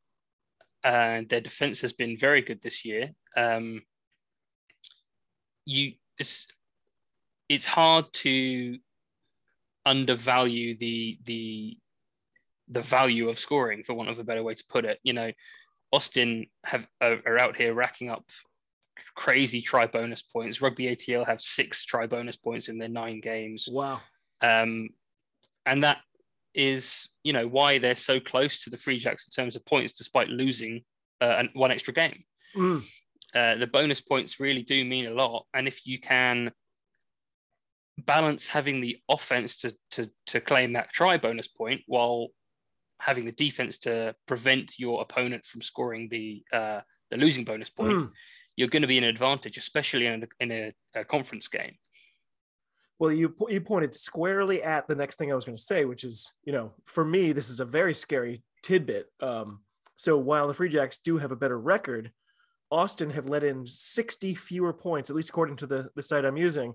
[0.82, 3.82] and their defense has been very good this year, um,
[5.64, 6.46] you it's
[7.48, 8.78] it's hard to
[9.86, 11.76] undervalue the the
[12.68, 14.98] the value of scoring, for want of a better way to put it.
[15.02, 15.30] You know,
[15.92, 18.24] Austin have are out here racking up
[19.14, 20.60] crazy try bonus points.
[20.60, 23.68] Rugby ATL have six try bonus points in their nine games.
[23.70, 24.00] Wow.
[24.40, 24.90] Um,
[25.66, 25.98] and that
[26.54, 29.94] is, you know, why they're so close to the Free Jacks in terms of points,
[29.94, 30.82] despite losing
[31.20, 32.24] uh, one extra game.
[32.56, 32.84] Mm.
[33.34, 36.52] Uh, the bonus points really do mean a lot, and if you can
[37.98, 42.28] balance having the offense to to to claim that try bonus point while
[42.98, 46.80] having the defense to prevent your opponent from scoring the uh,
[47.10, 48.10] the losing bonus point, mm.
[48.56, 51.74] you're going to be an advantage, especially in a, in a, a conference game.
[52.98, 56.04] Well, you you pointed squarely at the next thing I was going to say, which
[56.04, 59.06] is, you know, for me, this is a very scary tidbit.
[59.20, 59.60] Um,
[59.96, 62.10] so while the Free Jacks do have a better record,
[62.70, 66.36] Austin have let in 60 fewer points, at least according to the, the site I'm
[66.36, 66.74] using,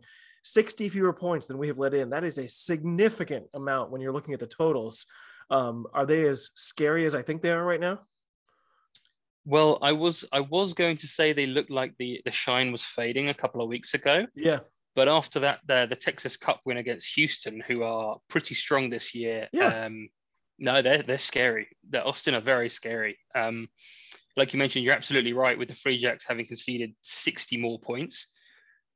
[0.54, 2.10] 60 fewer points than we have let in.
[2.10, 5.06] That is a significant amount when you're looking at the totals.
[5.50, 8.00] Um, are they as scary as I think they are right now?
[9.46, 12.84] Well, I was I was going to say they looked like the the shine was
[12.84, 14.28] fading a couple of weeks ago.
[14.36, 14.60] Yeah.
[14.96, 19.16] But after that, the the Texas Cup win against Houston, who are pretty strong this
[19.16, 19.48] year.
[19.52, 19.86] Yeah.
[19.86, 20.10] Um,
[20.60, 21.70] no, they're they're scary.
[21.90, 23.18] The Austin are very scary.
[23.34, 23.70] Um,
[24.36, 28.28] like you mentioned, you're absolutely right with the Free Jacks having conceded 60 more points,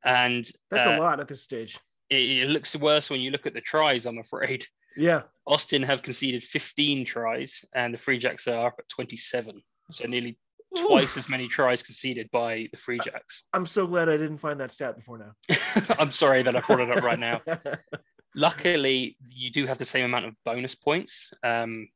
[0.05, 1.77] and that's uh, a lot at this stage.
[2.09, 4.05] It, it looks worse when you look at the tries.
[4.05, 4.65] I'm afraid.
[4.95, 5.23] Yeah.
[5.45, 9.61] Austin have conceded 15 tries, and the Free Jacks are up at 27.
[9.91, 10.37] So nearly
[10.77, 10.87] Oof.
[10.87, 13.43] twice as many tries conceded by the Free Jacks.
[13.53, 15.57] I'm so glad I didn't find that stat before now.
[15.99, 17.41] I'm sorry that I brought it up right now.
[18.35, 21.31] Luckily, you do have the same amount of bonus points.
[21.43, 21.87] Um,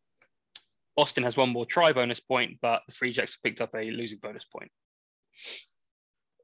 [0.96, 4.20] Austin has one more try bonus point, but the Free Jacks picked up a losing
[4.20, 4.72] bonus point.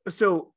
[0.09, 0.53] So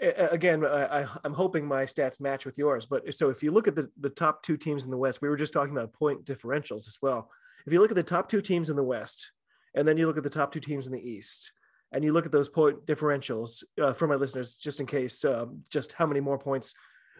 [0.00, 2.86] again, I, am hoping my stats match with yours.
[2.86, 5.28] But so if you look at the, the top two teams in the West, we
[5.28, 7.30] were just talking about point differentials as well.
[7.66, 9.32] If you look at the top two teams in the West,
[9.74, 11.52] and then you look at the top two teams in the East,
[11.92, 15.62] and you look at those point differentials uh, for my listeners, just in case, um,
[15.70, 16.74] just how many more points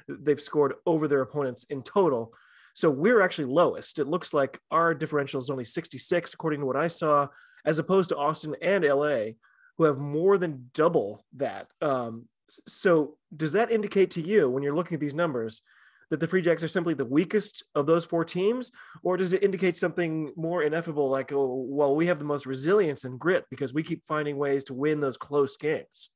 [0.08, 2.32] they've scored over their opponents in total.
[2.74, 3.98] So we're actually lowest.
[3.98, 7.28] It looks like our differential is only 66, according to what I saw,
[7.64, 9.32] as opposed to Austin and LA,
[9.76, 11.68] who have more than double that.
[11.82, 12.26] Um,
[12.66, 15.62] so does that indicate to you, when you're looking at these numbers,
[16.10, 19.44] that the Free Jacks are simply the weakest of those four teams, or does it
[19.44, 23.72] indicate something more ineffable, like, oh, well, we have the most resilience and grit because
[23.72, 26.10] we keep finding ways to win those close games?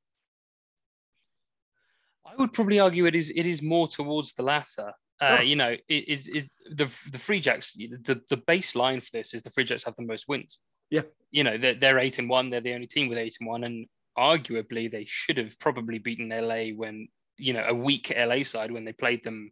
[2.27, 4.92] I would probably argue it is it is more towards the latter.
[5.20, 5.42] Uh, oh.
[5.42, 7.75] You know, it is is the the Free Jacks.
[7.75, 10.59] The the baseline for this is the Free Jacks have the most wins.
[10.90, 11.03] Yeah.
[11.31, 12.51] You know, they're, they're eight and one.
[12.51, 13.87] They're the only team with eight and one, and
[14.18, 18.85] arguably they should have probably beaten LA when you know a weak LA side when
[18.85, 19.50] they played them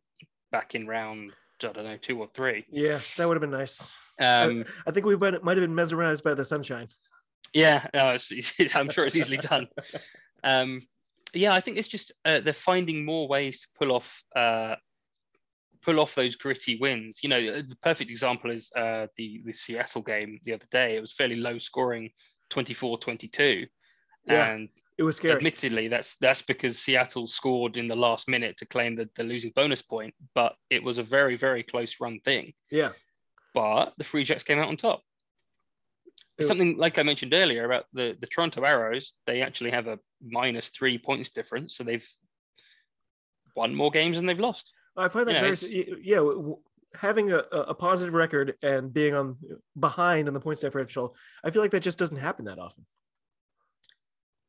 [0.50, 1.32] back in round
[1.64, 2.64] I don't know two or three.
[2.70, 3.90] Yeah, that would have been nice.
[4.20, 6.88] Um, I, I think we might, might have been mesmerized by the sunshine.
[7.54, 8.16] Yeah, no,
[8.74, 9.68] I'm sure it's easily done.
[10.44, 10.82] Um,
[11.34, 14.74] yeah, I think it's just uh, they're finding more ways to pull off uh,
[15.82, 17.20] pull off those gritty wins.
[17.22, 20.96] You know, the perfect example is uh, the the Seattle game the other day.
[20.96, 22.10] It was fairly low scoring,
[22.52, 23.68] 24-22.
[24.26, 25.36] Yeah, and it was scary.
[25.36, 29.52] Admittedly, that's that's because Seattle scored in the last minute to claim the, the losing
[29.54, 32.52] bonus point, but it was a very very close run thing.
[32.70, 32.90] Yeah,
[33.54, 35.02] but the Free Jacks came out on top
[36.40, 40.68] something like I mentioned earlier about the, the Toronto Arrows, they actually have a minus
[40.68, 41.76] three points difference.
[41.76, 42.08] So they've
[43.56, 44.72] won more games than they've lost.
[44.96, 46.54] I find that you know, very, yeah,
[46.94, 49.36] having a, a positive record and being on
[49.78, 52.86] behind in the points differential, I feel like that just doesn't happen that often.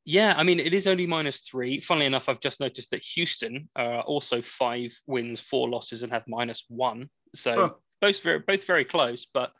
[0.05, 1.79] Yeah, I mean, it is only minus three.
[1.79, 6.23] Funnily enough, I've just noticed that Houston are also five wins, four losses, and have
[6.27, 7.09] minus one.
[7.33, 7.73] So Huh.
[8.01, 9.53] both very both very close, but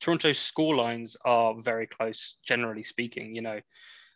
[0.00, 3.34] Toronto's score lines are very close, generally speaking.
[3.34, 3.60] You know,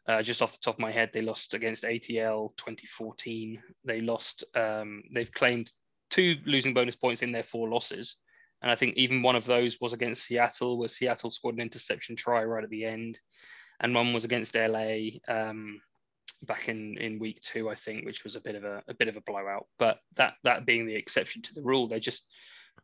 [0.07, 3.63] uh, just off the top of my head, they lost against ATL 2014.
[3.85, 4.45] They lost.
[4.55, 5.73] Um, they've claimed
[6.11, 8.17] two losing bonus points in their four losses,
[8.61, 12.17] and I think even one of those was against Seattle, where Seattle scored an interception
[12.17, 13.19] try right at the end,
[13.81, 15.19] and one was against LA.
[15.29, 15.81] Um,
[16.43, 19.09] back in in week two, I think, which was a bit of a, a bit
[19.09, 19.67] of a blowout.
[19.79, 22.27] But that that being the exception to the rule, they're just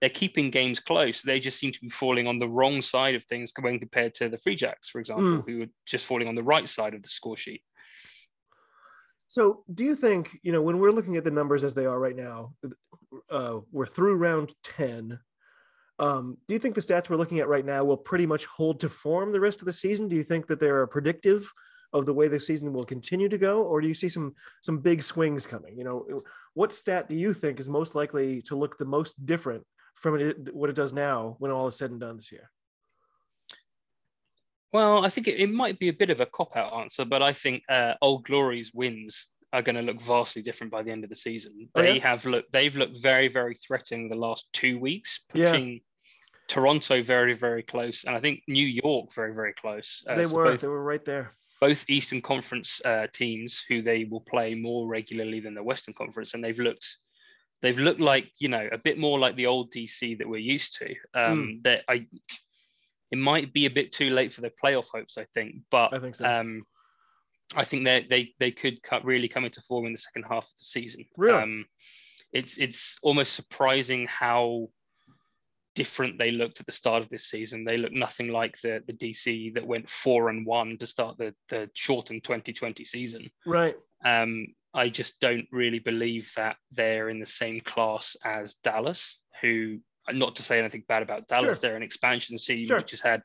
[0.00, 1.22] they're keeping games close.
[1.22, 4.28] They just seem to be falling on the wrong side of things when compared to
[4.28, 7.08] the Free Jacks, for example, who were just falling on the right side of the
[7.08, 7.62] score sheet.
[9.28, 11.98] So, do you think you know when we're looking at the numbers as they are
[11.98, 12.54] right now,
[13.30, 15.18] uh, we're through round ten.
[15.98, 18.80] Um, do you think the stats we're looking at right now will pretty much hold
[18.80, 20.08] to form the rest of the season?
[20.08, 21.50] Do you think that they're predictive
[21.92, 24.78] of the way the season will continue to go, or do you see some some
[24.78, 25.78] big swings coming?
[25.78, 26.22] You know,
[26.54, 30.54] what stat do you think is most likely to look the most different from it,
[30.54, 32.50] what it does now when all is said and done this year?
[34.72, 37.22] Well, I think it, it might be a bit of a cop out answer, but
[37.22, 41.02] I think uh, Old Glory's wins are going to look vastly different by the end
[41.04, 41.68] of the season.
[41.74, 42.08] Oh, They yeah?
[42.08, 45.50] have looked they've looked very very threatening the last two weeks, Yeah.
[45.50, 45.80] pushing
[46.48, 50.02] Toronto very very close, and I think New York very very close.
[50.06, 51.32] Uh, they so were both, they were right there.
[51.60, 56.34] both Eastern Conference uh, teams who they will play more regularly than the Western Conference,
[56.34, 56.86] and they've looked
[57.62, 60.76] they've looked like you know a bit more like the old DC that we're used
[60.80, 60.94] to.
[61.14, 62.06] Um, That I
[63.10, 65.98] it might be a bit too late for the playoff hopes, I think, but I
[66.00, 66.24] think so.
[66.26, 66.62] um,
[67.54, 70.44] I think they they they could cut, really come into form in the second half
[70.44, 71.04] of the season.
[71.16, 71.42] Really?
[71.42, 71.66] Um,
[72.32, 74.68] it's it's almost surprising how
[75.74, 77.64] different they looked at the start of this season.
[77.64, 81.34] They look nothing like the the DC that went four and one to start the
[81.48, 83.30] the shortened 2020 season.
[83.46, 83.76] right.
[84.04, 89.78] Um, I just don't really believe that they're in the same class as Dallas, who
[90.12, 91.68] not to say anything bad about Dallas, Sure.
[91.70, 92.78] they're an expansion team Sure.
[92.78, 93.22] which has had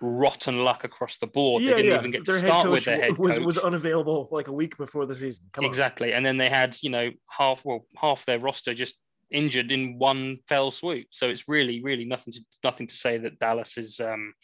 [0.00, 1.62] rotten luck across the board.
[1.62, 1.98] yeah, they didn't yeah.
[1.98, 3.44] even get their to start with their head was coach.
[3.44, 5.46] was unavailable like a week before the season.
[5.52, 5.68] Come on.
[5.68, 6.12] exactly.
[6.12, 8.96] And then they had, you know, half well, half their roster just
[9.30, 11.06] injured in one fell swoop.
[11.10, 14.34] So it's really, really nothing to nothing to say that Dallas is um,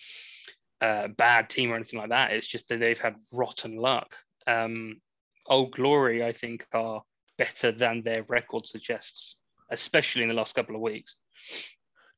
[0.81, 2.33] a bad team or anything like that.
[2.33, 4.17] It's just that they've had rotten luck.
[4.47, 5.01] Um,
[5.47, 7.03] Old Glory, I think, are
[7.39, 9.37] better than their record suggests,
[9.71, 11.17] especially in the last couple of weeks.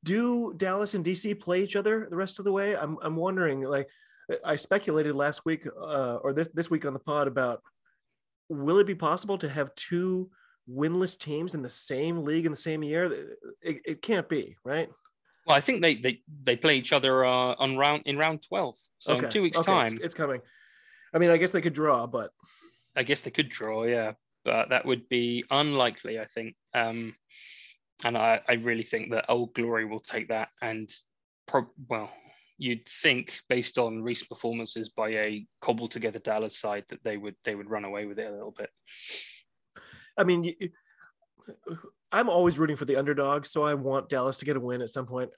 [0.04, 2.76] Do Dallas and DC play each other the rest of the way?
[2.76, 3.62] I'm I'm wondering.
[3.62, 3.88] Like,
[4.44, 7.62] I speculated last week uh, or this this week on the pod about
[8.48, 10.30] will it be possible to have two
[10.70, 13.28] winless teams in the same league in the same year?
[13.60, 14.88] It, it can't be, right?
[15.46, 18.76] Well, I think they they, they play each other uh, on round in round twelve.
[18.98, 20.40] So in two weeks' okay, it's- time, it's, coming.
[21.14, 22.30] I mean, I guess they could draw, but
[22.96, 24.12] I guess they could draw, yeah,
[24.44, 26.54] but that would be unlikely, I think.
[26.74, 27.14] Um,
[28.04, 30.48] and I, I really think that Old Glory will take that.
[30.60, 30.92] And
[31.46, 32.10] pro- well,
[32.58, 37.34] you'd think based on recent performances by a cobbled together Dallas side that they would
[37.44, 38.70] they would run away with it a little bit.
[40.16, 40.70] I mean, you-
[42.12, 44.90] I'm always rooting for the underdog, so I want Dallas to get a win at
[44.90, 45.30] some point.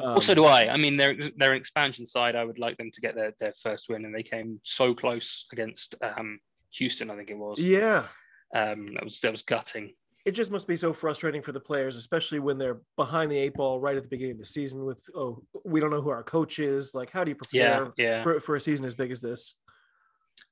[0.00, 0.72] Um, also, do I.
[0.72, 2.36] I mean, they're they're an expansion side.
[2.36, 5.46] I would like them to get their, their first win, and they came so close
[5.52, 6.38] against um,
[6.72, 7.10] Houston.
[7.10, 7.58] I think it was.
[7.60, 8.06] yeah,
[8.54, 9.94] Um, that was that was gutting.
[10.24, 13.54] It just must be so frustrating for the players, especially when they're behind the eight
[13.54, 14.84] ball right at the beginning of the season.
[14.84, 16.94] With oh, we don't know who our coach is.
[16.94, 18.22] Like, how do you Yeah, prepare yeah.
[18.22, 19.56] for for a season as big as this?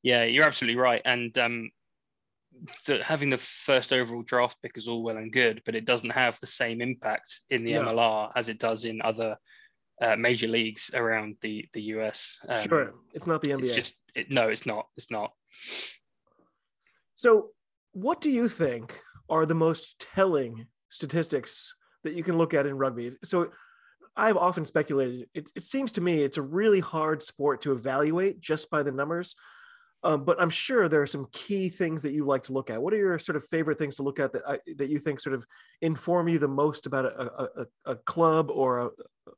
[0.02, 1.02] Yeah, you're absolutely right.
[1.04, 1.70] And um,
[2.86, 6.10] the, having the first overall draft pick is all well and good, but it doesn't
[6.10, 7.82] have the same impact in the No.
[7.82, 9.36] MLR as it does in other
[10.00, 12.36] uh, major leagues around the the US.
[12.48, 13.60] Um, sure, it's not the NBA.
[13.60, 14.86] It's just it, no, it's not.
[14.96, 15.32] It's not.
[17.14, 17.50] So,
[17.92, 22.76] what do you think are the most telling statistics that you can look at in
[22.76, 23.10] rugby?
[23.22, 23.50] So,
[24.16, 25.28] I've often speculated.
[25.34, 28.92] It, it seems to me it's a really hard sport to evaluate just by the
[28.92, 29.36] numbers.
[30.02, 32.80] Um, but I'm sure there are some key things that you like to look at.
[32.80, 35.20] What are your sort of favorite things to look at that I, that you think
[35.20, 35.44] sort of
[35.82, 38.90] inform you the most about a, a, a, a club or a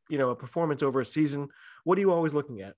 [0.08, 1.48] you know a performance over a season?
[1.84, 2.74] What are you always looking at?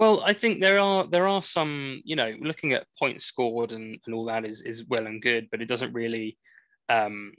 [0.00, 4.00] Well, I think there are there are some, you know, looking at points scored and,
[4.06, 6.38] and all that is is well and good, but it doesn't really
[6.88, 7.34] um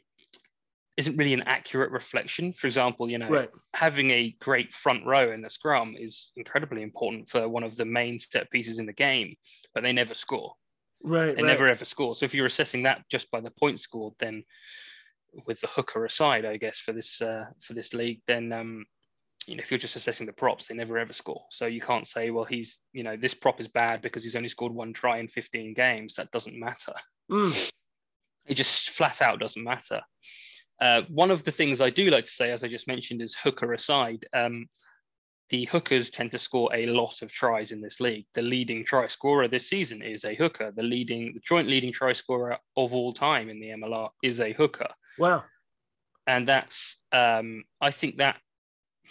[0.96, 2.54] isn't really an accurate reflection.
[2.54, 3.50] For example, you know, Right.
[3.74, 7.86] having a great front row in the scrum is incredibly important for one of the
[7.86, 9.36] main set pieces in the game,
[9.74, 10.54] but they never score.
[11.04, 11.36] Right.
[11.36, 11.50] They right.
[11.54, 12.14] never ever score.
[12.14, 14.44] So if you're assessing that just by the points scored, then
[15.48, 18.86] with the hooker aside, I guess for this uh, for this league, then um,
[19.48, 21.44] you know, if you're just assessing the props, they never ever score.
[21.50, 24.50] So you can't say, well, he's, you know, this prop is bad because he's only
[24.50, 26.16] scored one try in 15 games.
[26.16, 26.94] That doesn't matter.
[27.32, 27.72] Mm.
[28.46, 30.02] It just flat out doesn't matter.
[30.80, 33.36] Uh, one of the things I do like to say, as I just mentioned, is
[33.36, 34.26] hooker aside.
[34.34, 34.68] Um,
[35.50, 38.26] the hookers tend to score a lot of tries in this league.
[38.34, 40.72] The leading try scorer this season is a hooker.
[40.72, 44.54] The leading, the joint leading try scorer of all time in the MLR is a
[44.54, 44.88] hooker.
[45.20, 45.44] Wow.
[46.26, 48.38] And that's, um, I think that,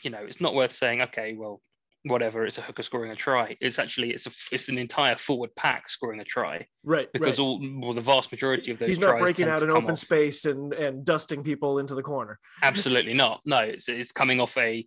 [0.05, 1.61] you know, it's not worth saying, okay, well,
[2.05, 3.57] whatever, it's a hooker scoring a try.
[3.61, 7.09] It's actually, it's a, it's an entire forward pack scoring a try Right.
[7.12, 7.44] because right.
[7.44, 10.44] all, well, the vast majority of those he's not breaking out an open off- space
[10.46, 12.38] and and dusting people into the corner.
[12.62, 13.40] Absolutely not.
[13.44, 14.86] No, it's, it's coming off a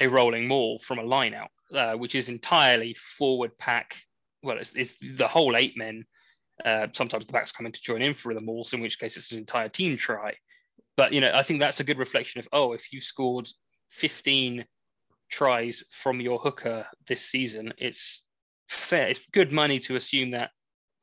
[0.00, 3.96] a rolling maul from a line out, uh, which is entirely forward pack.
[4.42, 6.04] Well, it's, it's the whole eight men.
[6.64, 9.16] Uh, sometimes the backs come in to join in for the mauls, in which case
[9.16, 10.34] it's an entire team try.
[10.96, 13.48] But you know, I think that's a good reflection of oh, if you've scored
[13.92, 14.64] 15
[15.30, 18.24] tries from your hooker this season, it's
[18.68, 19.08] fair.
[19.08, 20.50] It's good money to assume that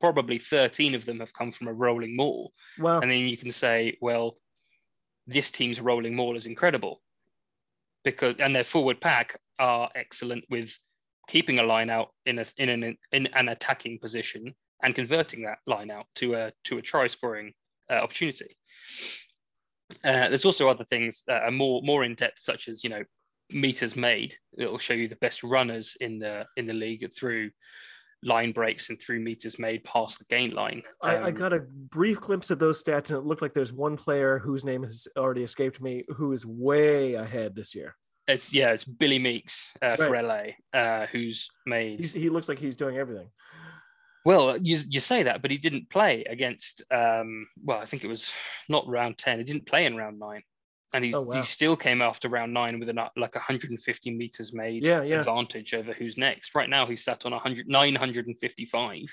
[0.00, 2.52] probably 13 of them have come from a rolling maul.
[2.78, 3.00] Wow.
[3.00, 4.38] And then you can say, well,
[5.26, 7.02] this team's rolling maul is incredible
[8.02, 10.72] because and their forward pack are excellent with
[11.28, 15.58] keeping a line out in a in an in an attacking position and converting that
[15.66, 17.52] line out to a to a try scoring
[17.90, 18.56] uh, opportunity.
[20.04, 23.02] Uh, there's also other things that are more more in depth, such as you know
[23.50, 24.34] meters made.
[24.58, 27.50] It'll show you the best runners in the in the league through
[28.22, 30.82] line breaks and through meters made past the gain line.
[31.02, 33.72] I, I Um, got a brief glimpse of those stats, and it looked like there's
[33.72, 37.96] one player whose name has already escaped me who is way ahead this year.
[38.28, 41.98] It's yeah, it's Billy Meakes uh, for LA, uh, who's made.
[41.98, 43.28] He's, he looks like he's doing everything.
[44.24, 46.82] Well, you you say that, but he didn't play against.
[46.90, 48.32] Um, well, I think it was
[48.68, 49.38] not round ten.
[49.38, 50.42] He didn't play in round nine,
[50.92, 51.36] and he's, Oh, wow.
[51.36, 55.20] he still came after round nine with an uh, like 150 meters made Yeah, yeah.
[55.20, 56.54] advantage over who's next.
[56.54, 59.04] Right now, he's sat on 100 955.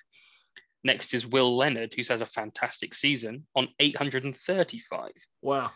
[0.84, 5.12] Next is Will Leonard, who has a fantastic season on 835.
[5.42, 5.72] Wow.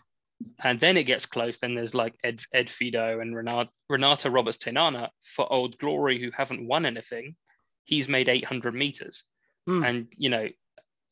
[0.64, 1.58] And then it gets close.
[1.60, 6.32] Then there's like Ed, Ed Fidow and Renata, Renata Roberts Tenana for Old Glory, who
[6.32, 7.36] haven't won anything.
[7.84, 9.24] He's made 800 meters.
[9.68, 9.84] Hmm.
[9.84, 10.48] And, you know,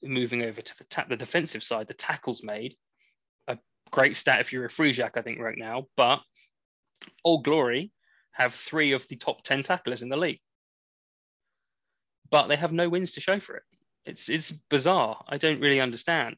[0.03, 2.75] moving over to the, ta- the defensive side, the tackles made
[3.47, 3.57] a
[3.91, 5.87] great stat if you're a free jack, I think, right now.
[5.97, 6.21] But
[7.23, 7.91] Old Glory
[8.31, 10.39] have three of the top 10 tacklers in the league.
[12.31, 13.63] But they have no wins to show for it.
[14.05, 15.23] It's, it's bizarre.
[15.27, 16.35] I don't really understand.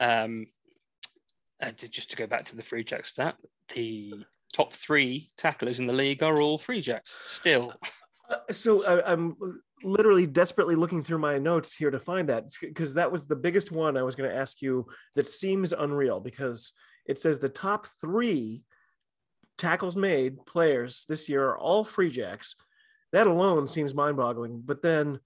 [0.00, 0.46] Um,
[1.62, 3.36] uh, to- just to go back to the free jack stat,
[3.74, 7.72] the top three tacklers in the league are all free jacks still.
[8.28, 9.36] Uh, so I, I'm
[9.82, 13.70] literally desperately looking through my notes here to find that because that was the biggest
[13.70, 16.72] one I was going to ask you that seems unreal because
[17.06, 18.62] it says the top three
[19.58, 22.54] tackles made players this year are all free jacks.
[23.12, 24.62] That alone seems mind boggling.
[24.64, 25.20] But then,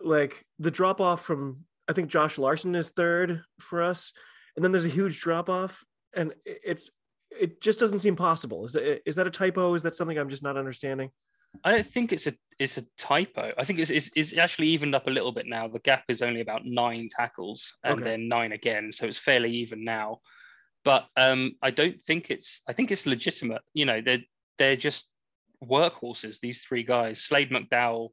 [0.00, 4.12] like the drop off from, I think Josh Larson is third for us.
[4.56, 5.84] And then there's a huge drop off.
[6.14, 6.90] And it's,
[7.30, 8.64] it just doesn't seem possible.
[8.64, 9.74] Is, is that a typo?
[9.74, 11.10] Is that something I'm just not understanding?
[11.64, 13.52] I don't think it's a it's a typo.
[13.56, 15.68] I think it's, it's, it's actually evened up a little bit now.
[15.68, 18.04] The gap is only about nine tackles and Okay.
[18.04, 20.18] then nine again, so it's fairly even now.
[20.84, 22.62] But um, I don't think it's.
[22.68, 23.62] I think it's legitimate.
[23.74, 24.22] You know, they're
[24.58, 25.08] they're just
[25.64, 26.40] workhorses.
[26.40, 27.22] These three guys.
[27.22, 28.10] Slade McDowell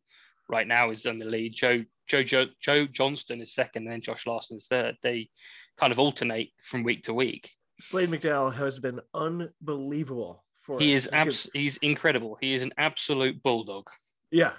[0.50, 1.54] right now is on the lead.
[1.54, 4.96] Joe Joe Joe, Joe Johnston is second, and then Josh Larson is third.
[5.02, 5.30] They
[5.78, 7.50] kind of alternate from week to week.
[7.82, 11.05] Slade McDowell has been unbelievable for He us.
[11.05, 12.38] is abs- he's incredible.
[12.41, 13.88] He is an absolute bulldog.
[14.32, 14.53] yeah,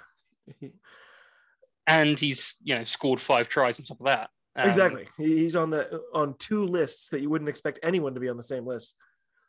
[1.87, 4.29] and he's you know scored five tries on top of that.
[4.55, 5.07] Um, exactly.
[5.17, 8.43] He's on the on two lists that you wouldn't expect anyone to be on the
[8.43, 8.95] same list.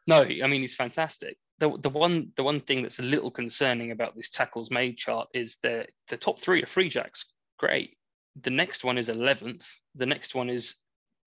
[0.06, 1.36] No, I mean he's fantastic.
[1.58, 5.28] The the one the one thing that's a little concerning about this tackles made chart
[5.34, 7.24] is that the top three are free jacks.
[7.58, 7.96] Great.
[8.40, 9.66] The next one is eleventh.
[9.96, 10.76] The next one is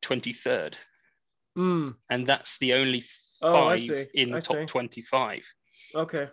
[0.02, 0.78] twenty third,
[1.58, 3.04] Mm, and that's the only
[3.42, 4.08] Oh, I see.
[4.14, 4.66] in the I top see.
[4.66, 5.44] twenty five.
[5.96, 6.30] okay.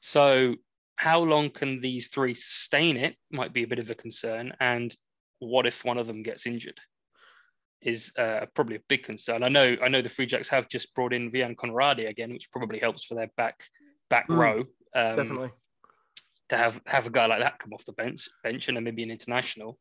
[0.00, 0.56] So
[0.96, 4.52] how long can these three sustain it might be a bit of a concern.
[4.60, 4.94] And
[5.38, 6.78] what if one of them gets injured?
[7.80, 9.42] Is uh, probably a big concern.
[9.42, 9.76] I know.
[9.82, 13.04] I know the Free Jacks have just brought in Wian Conradie again, which probably helps
[13.04, 13.58] for their back
[14.08, 14.58] back Mm, row.
[14.94, 15.50] Um, Definitely.
[16.50, 19.10] to have have a guy like that come off the bench bench and maybe an
[19.10, 19.78] international.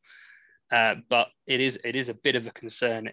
[0.72, 3.08] Uh, but it is it is a bit of a concern.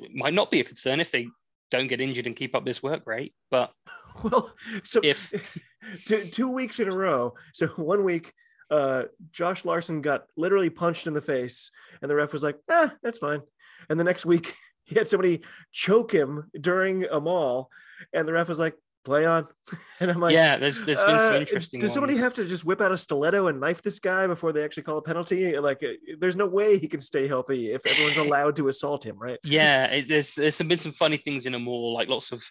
[0.00, 1.28] It might not be a concern if they
[1.70, 3.72] don't get injured and keep up this work rate, but
[4.22, 4.52] Well,
[4.82, 5.60] so if-
[6.06, 7.34] two, two weeks in a row.
[7.52, 8.32] So one week,
[8.70, 11.70] uh, Josh Larson got literally punched in the face,
[12.02, 13.42] and the ref was like, "Ah, that's fine."
[13.88, 14.54] And the next week,
[14.84, 15.42] he had somebody
[15.72, 17.70] choke him during a mall,
[18.12, 18.74] and the ref was like,
[19.06, 19.46] play on.
[20.00, 21.80] and I'm like, yeah, there's there's been some uh, interesting.
[21.80, 22.24] Does somebody ones.
[22.24, 24.98] have to just whip out a stiletto and knife this guy before they actually call
[24.98, 25.58] a penalty?
[25.58, 29.16] Like, uh, there's no way he can stay healthy if everyone's allowed to assault him,
[29.18, 29.38] right?
[29.42, 32.44] Yeah, it, there's there's been some funny things in a mall, like lots of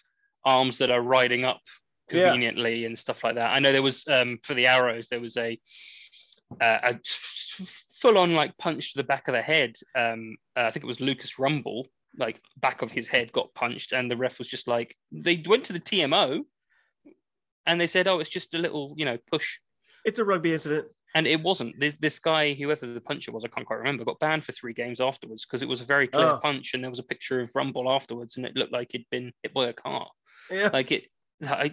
[0.44, 1.60] arms that are riding up
[2.10, 2.30] Yeah.
[2.30, 3.54] conveniently and stuff like that.
[3.54, 5.58] I know there was um for the arrows there was a
[6.60, 7.00] uh, a
[8.00, 9.74] full on like punch to the back of the head.
[9.94, 11.88] Um, uh, I think it was Lucas Rumble,
[12.18, 15.64] like back of his head got punched, and the ref was just like they went
[15.66, 16.42] to the TMO,
[17.66, 19.58] and they said, oh, it's just a little you know push.
[20.04, 20.86] It's a rugby incident.
[21.14, 21.80] And it wasn't.
[21.80, 24.74] This, this guy, whoever the puncher was, I can't quite remember, got banned for three
[24.74, 26.38] games afterwards because it was a very clear Oh.
[26.42, 29.32] punch, and there was a picture of Rumble afterwards, and it looked like he'd been
[29.42, 30.08] hit by a car.
[30.50, 30.68] Yeah.
[30.72, 31.06] Like it,
[31.42, 31.72] I,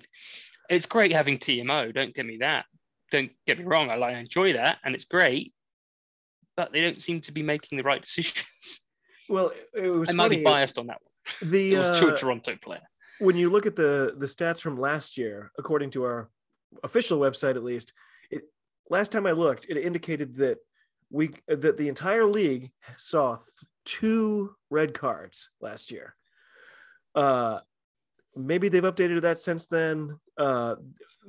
[0.70, 1.94] it's great having TMO.
[1.94, 2.66] Don't get me that.
[3.12, 3.90] Don't get me wrong.
[3.90, 5.54] I like I enjoy that, and it's great.
[6.56, 8.80] But they don't seem to be making the right decisions.
[9.30, 10.38] Well, it was I might funny.
[10.38, 11.50] be biased on that one.
[11.50, 12.82] The It was to uh, a Toronto player.
[13.20, 16.30] when you look at the the stats from last year, according to our
[16.84, 17.94] official website, at least,
[18.32, 18.44] it
[18.90, 20.58] last time I looked, it indicated that
[21.10, 23.38] we that the entire league saw
[23.86, 26.16] two red cards last year.
[27.16, 27.60] Uh,
[28.36, 30.20] maybe they've updated that since then.
[30.38, 30.76] Uh,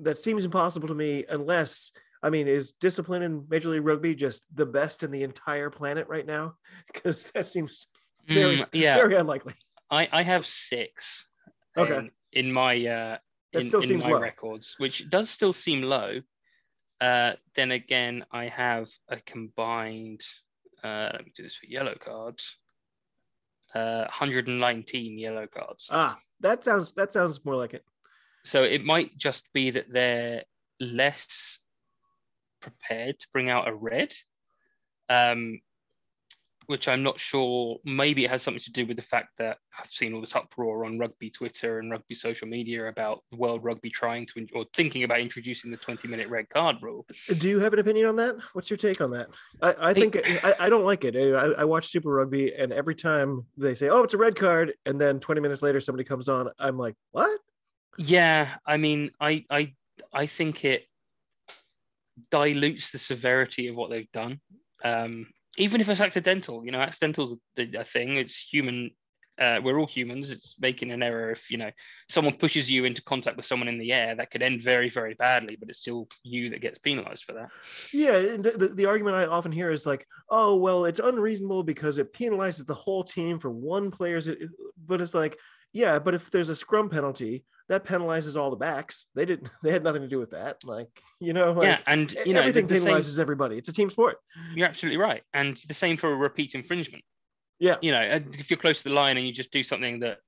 [0.00, 1.92] that seems impossible to me, unless
[2.24, 6.08] I mean, is discipline in Major League Rugby just the best in the entire planet
[6.08, 6.54] right now?
[6.92, 7.86] Because that seems
[8.26, 9.54] very, Mm, yeah, very unlikely.
[9.90, 11.28] I, I have six.
[11.76, 11.98] Okay.
[11.98, 13.18] in, in my uh,
[13.52, 14.20] That in, still in seems my low.
[14.20, 16.20] records, which does still seem low.
[17.00, 20.22] Uh, then again, I have a combined.
[20.82, 22.56] Uh, let me do this for yellow cards.
[23.74, 25.88] Uh, 119 yellow cards.
[25.90, 27.84] Ah, that sounds that sounds more like it.
[28.44, 30.44] So it might just be that they're
[30.80, 31.58] less
[32.64, 34.12] prepared to bring out a red,
[35.08, 35.60] um,
[36.66, 37.76] which I'm not sure.
[37.84, 40.86] Maybe it has something to do with the fact that I've seen all this uproar
[40.86, 45.04] on rugby Twitter and rugby social media about the World Rugby trying to or thinking
[45.04, 47.06] about introducing the 20 minute red card rule.
[47.38, 48.36] Do you have an opinion on that?
[48.54, 49.28] What's your take on that?
[49.60, 51.14] I, I think I, I don't like it.
[51.14, 54.72] I, I watch Super Rugby, and every time they say, "Oh, it's a red card,"
[54.86, 57.40] and then 20 minutes later somebody comes on, I'm like, "What?"
[57.98, 59.74] Yeah, I mean, I I
[60.12, 60.86] I think it
[62.30, 64.40] dilutes the severity of what they've done.
[64.84, 68.16] Um, even if it's accidental, you know, accidental's a, a thing.
[68.16, 68.90] It's human.
[69.36, 70.30] Uh, we're all humans.
[70.30, 71.30] It's making an error.
[71.30, 71.70] If you know
[72.08, 75.14] someone pushes you into contact with someone in the air, that could end very, very
[75.14, 75.56] badly.
[75.56, 77.50] But it's still you that gets penalised for that.
[77.92, 82.12] Yeah, the, the argument I often hear is like, "Oh, well, it's unreasonable because it
[82.12, 84.28] penalizes the whole team for one player's."
[84.86, 85.38] But it's like,
[85.72, 89.06] yeah, but if there's a scrum penalty, that penalizes all the backs.
[89.14, 89.48] They didn't.
[89.62, 90.62] They had nothing to do with that.
[90.64, 90.88] Like,
[91.20, 93.56] you know, like yeah, and you know, everything the same, penalizes everybody.
[93.56, 94.18] It's a team sport.
[94.54, 95.22] you're absolutely right.
[95.32, 97.02] And the same for a repeat infringement.
[97.60, 97.76] Yeah.
[97.80, 100.18] you know, uh, if you're close to the line and you just do something that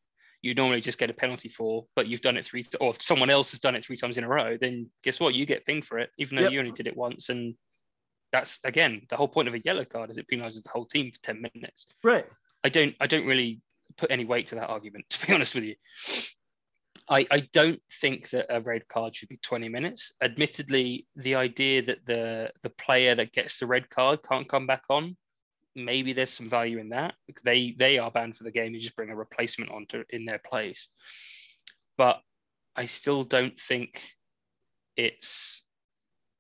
[0.43, 3.51] you normally just get a penalty for, but you've done it three, or someone else
[3.51, 5.35] has done it three times in a row, then guess what?
[5.35, 6.53] You get pinged for it, even though Yep.
[6.53, 7.29] you only did it once.
[7.29, 7.55] And
[8.33, 11.11] that's again the whole point of a yellow card is it penalizes the whole team
[11.11, 11.87] for ten minutes.
[12.03, 12.27] Right.
[12.65, 13.61] I don't, I don't really
[13.99, 15.75] put any weight to that argument, to be honest with you.
[17.09, 20.13] I, I don't think that a red card should be 20 minutes.
[20.21, 24.83] Admittedly, the idea that the the player that gets the red card can't come back
[24.91, 25.17] on,
[25.77, 27.15] maybe there's some value in that.
[27.45, 28.75] They they are banned for the game.
[28.75, 30.89] You just bring a replacement onto in their place.
[31.97, 32.21] But
[32.75, 34.03] I still don't think
[34.97, 35.63] it's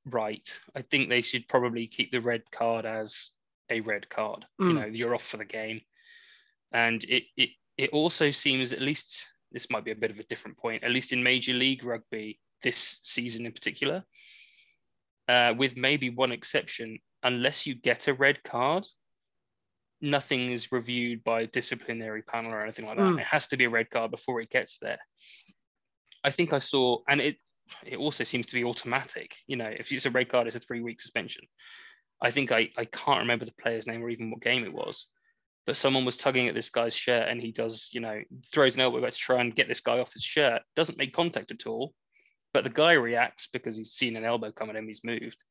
[0.07, 0.59] right.
[0.75, 3.31] I think they should probably keep the red card as
[3.71, 4.45] a red card.
[4.59, 4.75] You Mm.
[4.75, 5.81] know, you're off for the game.
[6.73, 10.25] And it it it also seems at least this might be a bit of a
[10.25, 14.05] different point, at least in Major League Rugby this season in particular,
[15.29, 18.85] uh, with maybe one exception, unless you get a red card,
[20.03, 23.03] nothing is reviewed by a disciplinary panel or anything like that.
[23.03, 23.19] Mm.
[23.19, 24.99] It has to be a red card before it gets there.
[26.23, 27.37] I think I saw, and it
[27.83, 29.37] it also seems to be automatic.
[29.47, 31.45] You know, if it's a red card, it's a three week suspension.
[32.21, 35.07] I think I, I can't remember the player's name or even what game it was,
[35.67, 38.81] but someone was tugging at this guy's shirt and he does, you know, throws an
[38.81, 41.67] elbow back to try and get this guy off his shirt, doesn't make contact at
[41.67, 41.93] all.
[42.55, 45.43] But the guy reacts because he's seen an elbow come at him, he's moved.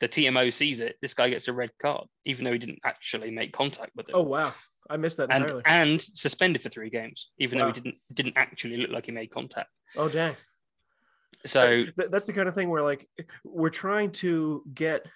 [0.00, 3.30] The TMO sees it, this guy gets a red card, even though he didn't actually
[3.30, 4.14] make contact with it.
[4.14, 4.52] Oh wow,
[4.90, 5.62] I missed that and entirely.
[5.64, 9.30] and suspended for three games, even though he didn't didn't actually look like he made
[9.30, 9.70] contact.
[9.96, 10.36] oh dang.
[11.46, 13.08] So that's the kind of thing where like
[13.44, 15.06] we're trying to get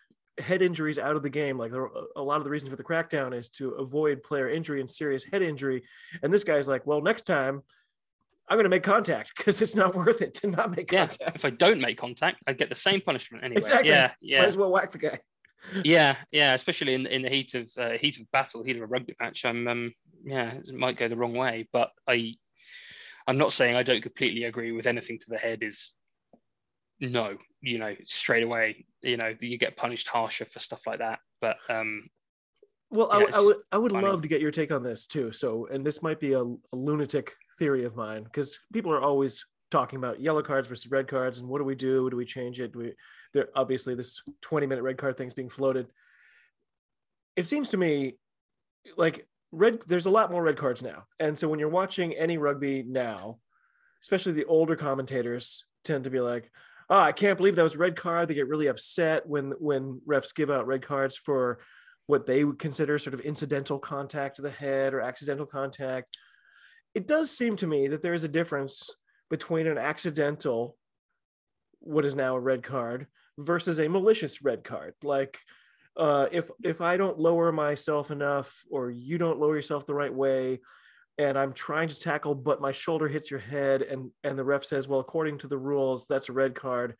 [0.40, 2.84] head injuries out of the game like there, a lot of the reason for the
[2.84, 5.82] crackdown is to avoid player injury and serious head injury
[6.22, 7.62] and this guy's like well next time
[8.48, 11.36] i'm going to make contact because it's not worth it to not make yeah, contact
[11.36, 13.58] if I don't make contact, I get the same punishment anyway.
[13.58, 13.90] Exactly.
[13.90, 15.20] Yeah, might yeah, as well whack the guy
[15.84, 16.54] yeah, yeah.
[16.54, 19.44] Especially in, in the heat of uh, heat of battle, heat of a rugby match.
[19.44, 19.92] I'm um
[20.24, 22.34] yeah, it might go the wrong way, but I
[23.26, 25.92] I'm not saying I don't completely agree with anything to the head is
[27.00, 31.20] no, you know, straight away, you know, you get punished harsher for stuff like that.
[31.40, 32.08] But um,
[32.90, 34.06] well, yeah, I, I, would I would funny.
[34.06, 35.32] love to get your take on this too.
[35.32, 39.44] So, and this might be a, a lunatic theory of mine because people are always
[39.70, 42.08] talking about yellow cards versus red cards and what do we do?
[42.08, 42.72] Do we change it?
[42.72, 42.94] Do we
[43.34, 45.88] there obviously this 20 minute red card thing's being floated.
[47.36, 48.16] It seems to me
[48.96, 51.04] like red there's a lot more red cards now.
[51.20, 53.38] And so when you're watching any rugby now,
[54.02, 56.50] especially the older commentators tend to be like,
[56.90, 58.28] oh, I can't believe that was a red card.
[58.28, 61.60] They get really upset when when refs give out red cards for
[62.06, 66.16] what they would consider sort of incidental contact to the head or accidental contact.
[66.94, 68.88] It does seem to me that there is a difference
[69.28, 70.76] between an accidental,
[71.80, 74.94] what is now a red card, versus a malicious red card.
[75.02, 75.38] Like
[75.96, 80.12] uh, if if I don't lower myself enough, or you don't lower yourself the right
[80.12, 80.60] way,
[81.18, 84.64] and I'm trying to tackle, but my shoulder hits your head, and and the ref
[84.64, 86.94] says, well, according to the rules, that's a red card.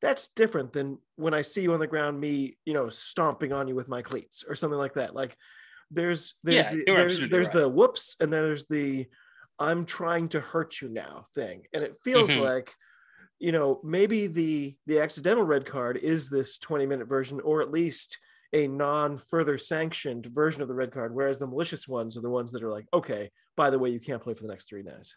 [0.00, 3.68] That's different than when I see you on the ground, me, you know, stomping on
[3.68, 5.14] you with my cleats or something like that.
[5.14, 5.36] Like
[5.90, 7.54] there's there's yeah, the there's, there's right.
[7.54, 9.06] the whoops, and then there's the
[9.58, 12.42] I'm trying to hurt you now thing, and it feels mm-hmm.
[12.42, 12.72] like
[13.40, 17.72] you know maybe the the accidental red card is this 20 minute version, or at
[17.72, 18.18] least
[18.54, 22.30] a non further sanctioned version of the red card, whereas the malicious ones are the
[22.30, 24.82] ones that are like, okay, by the way, you can't play for the next three
[24.82, 25.14] days.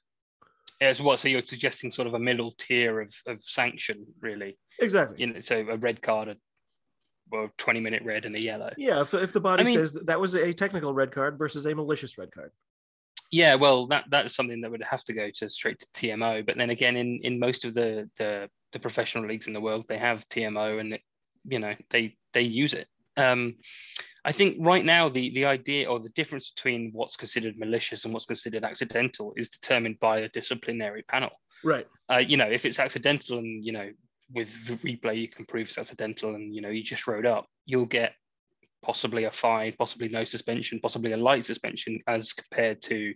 [0.82, 4.58] As well, So you're suggesting sort of a middle tier of, of sanction, really?
[4.80, 5.18] Exactly.
[5.20, 6.38] You know, so a red card, a
[7.32, 8.74] well, 20 minute red and a yellow.
[8.78, 11.38] Yeah, if, if the body I mean, says that, that was a technical red card
[11.38, 12.52] versus a malicious red card.
[13.32, 16.46] Yeah, well, that that is something that would have to go to straight to TMO.
[16.46, 19.86] But then again, in in most of the the, the professional leagues in the world,
[19.90, 21.02] they have TMO, and it,
[21.44, 22.88] you know they they use it.
[23.18, 23.56] Um,
[24.24, 28.14] I think right now the the idea or the difference between what's considered malicious and
[28.14, 31.32] what's considered accidental is determined by a disciplinary panel.
[31.64, 31.88] Right.
[32.14, 33.90] Uh, you know, if it's accidental and you know
[34.34, 37.48] with the replay you can prove it's accidental and you know you just rode up,
[37.66, 38.14] you'll get
[38.84, 43.14] possibly a fine, possibly no suspension, possibly a light suspension, as compared to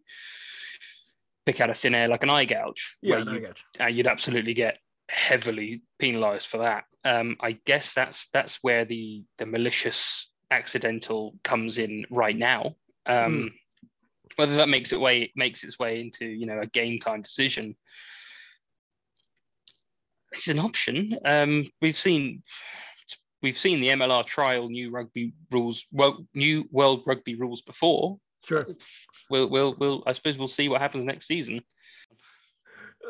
[1.46, 3.64] pick out a thin air like an eye gouge, yeah, where you, gouge.
[3.80, 4.78] Uh, you'd absolutely get
[5.12, 6.86] heavily penalised for that.
[7.04, 12.76] Um, I guess that's that's where the the malicious accidental comes in right now.
[13.06, 13.50] Um, mm.
[14.36, 17.76] Whether that makes it way makes its way into you know a game time decision,
[20.32, 21.18] it's an option.
[21.26, 22.44] Um, we've seen
[23.42, 28.18] we've seen the MLR trial new rugby rules, well, new world rugby rules before.
[28.44, 28.66] Sure.
[29.30, 31.62] We'll, we'll, we'll, I suppose we'll see what happens next season.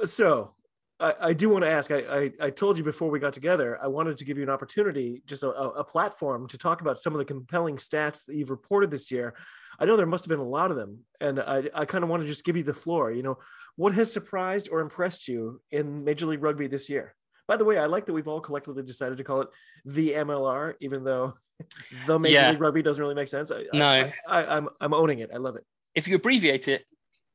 [0.04, 0.54] So
[1.02, 3.80] I, I do want to ask, I, I, I, told you before we got together,
[3.82, 7.14] I wanted to give you an opportunity, just a, a platform to talk about some
[7.14, 9.34] of the compelling stats that you've reported this year.
[9.80, 12.10] I know there must have been a lot of them, and I, I kind of
[12.10, 13.12] want to just give you the floor.
[13.12, 13.40] You know,
[13.76, 17.16] what has surprised or impressed you in Major League Rugby this year?
[17.48, 19.50] By the way, I like that we've all collectively decided to call it
[19.86, 21.34] the MLR, even though
[22.06, 22.52] the Major yeah.
[22.52, 23.52] League Rugby doesn't really make sense.
[23.52, 25.32] I, no, I, I, I'm I'm owning it.
[25.34, 25.66] I love it.
[25.96, 26.86] If you abbreviate it,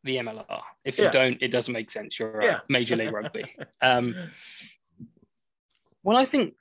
[0.06, 0.62] the MLR.
[0.84, 1.10] If you yeah.
[1.10, 2.18] don't, it doesn't make sense.
[2.18, 2.42] You're.
[2.42, 2.60] Yeah.
[2.68, 3.44] Major League Rugby.
[3.82, 4.14] um,
[6.02, 6.54] well, I think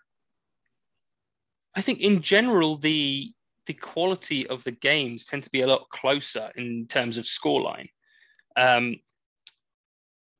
[1.76, 3.32] I think in general the
[3.68, 7.90] the quality of the games tend to be a lot closer in terms of scoreline.
[8.58, 8.98] Um,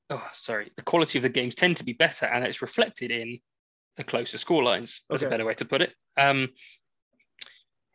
[0.10, 3.40] oh, sorry, the quality of the games tend to be better, and it's reflected in
[3.98, 5.02] the closer score lines.
[5.10, 5.28] That's okay.
[5.28, 5.94] a better way to put it.
[6.18, 6.50] Um,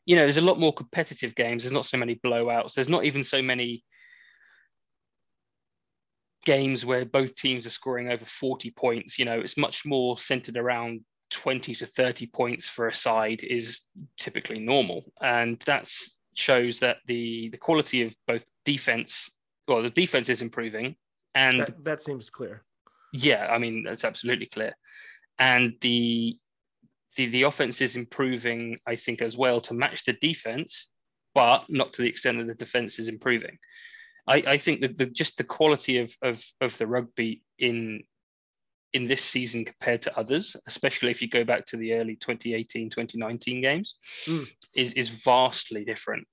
[0.06, 1.62] you know, there's a lot more competitive games.
[1.62, 2.74] There's not so many blowouts.
[2.74, 3.84] There's not even so many
[6.44, 9.18] games where both teams are scoring over 40 points.
[9.18, 13.80] You know, it's much more centered around 20 to 30 points for a side is
[14.18, 15.90] typically normal, and that
[16.34, 19.30] shows that the the quality of both defense,
[19.68, 20.96] well, the defense is improving,
[21.34, 22.62] and that, that seems clear.
[23.12, 24.74] Yeah, I mean that's absolutely clear,
[25.38, 26.36] and the
[27.16, 30.88] the the offense is improving, I think, as well to match the defense,
[31.34, 33.58] but not to the extent that the defense is improving.
[34.26, 38.02] I, I think that the, just the quality of, of of the rugby in
[38.92, 42.90] in this season compared to others, especially if you go back to the early 2018,
[42.90, 43.94] 2019 games,
[44.26, 44.48] mm.
[44.74, 46.26] is is vastly different.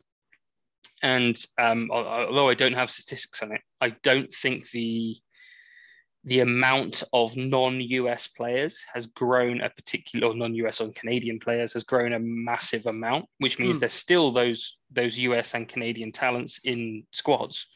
[1.04, 5.16] And um, although I don't have statistics on it, I don't think the
[6.24, 12.12] the amount of non-US players has grown a particular, non-US or Canadian players has grown
[12.12, 13.80] a massive amount, which means mm.
[13.80, 17.68] there's still those those US and Canadian talents in squads.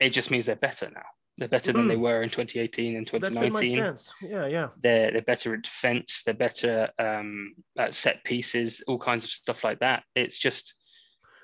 [0.00, 1.06] It just means they're better now.
[1.38, 1.76] They're better mm.
[1.76, 2.02] than they hmm.
[2.02, 3.52] were in 2018 and 2019.
[3.52, 4.14] That's sense.
[4.22, 4.68] Yeah, yeah.
[4.82, 6.22] They're they're better at defense.
[6.24, 10.02] They're better um, at set pieces, all kinds of stuff like that.
[10.14, 10.74] It's just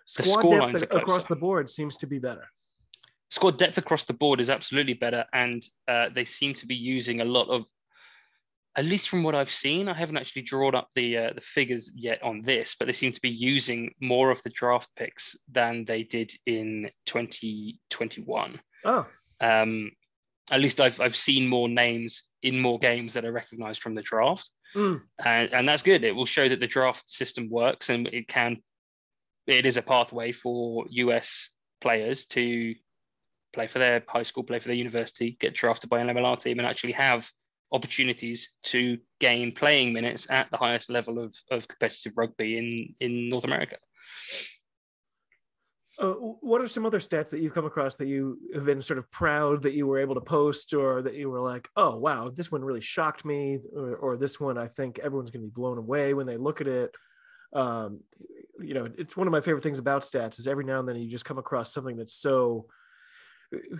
[0.06, 2.46] squad depth across the board seems to be better.
[3.30, 7.20] squad depth across the board is absolutely better, and uh, they seem to be using
[7.20, 7.64] a lot of,
[8.74, 11.92] at least from what I've seen, I haven't actually drawn up the uh, the figures
[11.94, 15.84] yet on this, but they seem to be using more of the draft picks than
[15.84, 18.60] they did in 2021.
[18.84, 19.06] Oh,
[19.40, 19.90] Um,
[20.50, 24.02] at least I've I've seen more names in more games that are recognised from the
[24.02, 25.02] draft, Mm.
[25.22, 26.02] and and that's good.
[26.04, 28.62] It will show that the draft system works, and it can,
[29.46, 31.50] it is a pathway for US
[31.80, 32.74] players to
[33.52, 36.58] play for their high school, play for their university, get drafted by an MLR team,
[36.58, 37.30] and actually have
[37.72, 43.28] opportunities to gain playing minutes at the highest level of, of competitive rugby in in
[43.28, 43.76] North America.
[45.98, 48.98] Uh, what are some other stats that you've come across that you have been sort
[48.98, 52.28] of proud that you were able to post, or that you were like, "Oh, wow,
[52.28, 55.54] this one really shocked me," or, or "This one, I think everyone's going to be
[55.54, 56.94] blown away when they look at it."
[57.52, 58.00] Um,
[58.58, 60.96] you know, it's one of my favorite things about stats is every now and then
[60.96, 62.66] you just come across something that's so.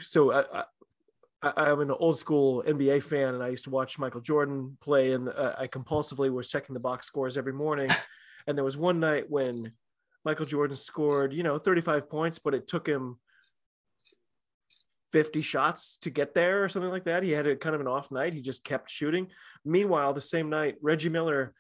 [0.00, 0.64] So I,
[1.42, 5.12] I, I'm an old school NBA fan, and I used to watch Michael Jordan play,
[5.12, 7.90] and uh, I compulsively was checking the box scores every morning.
[8.46, 9.72] and there was one night when
[10.24, 13.18] Michael Jordan scored, you know, 35 points, but it took him
[15.12, 17.22] 50 shots to get there or something like that.
[17.22, 18.32] He had a kind of an off night.
[18.32, 19.28] He just kept shooting.
[19.64, 21.54] Meanwhile, the same night, Reggie Miller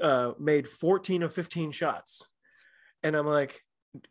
[0.00, 2.28] uh, made 14 of 15 shots.
[3.02, 3.60] And I'm like,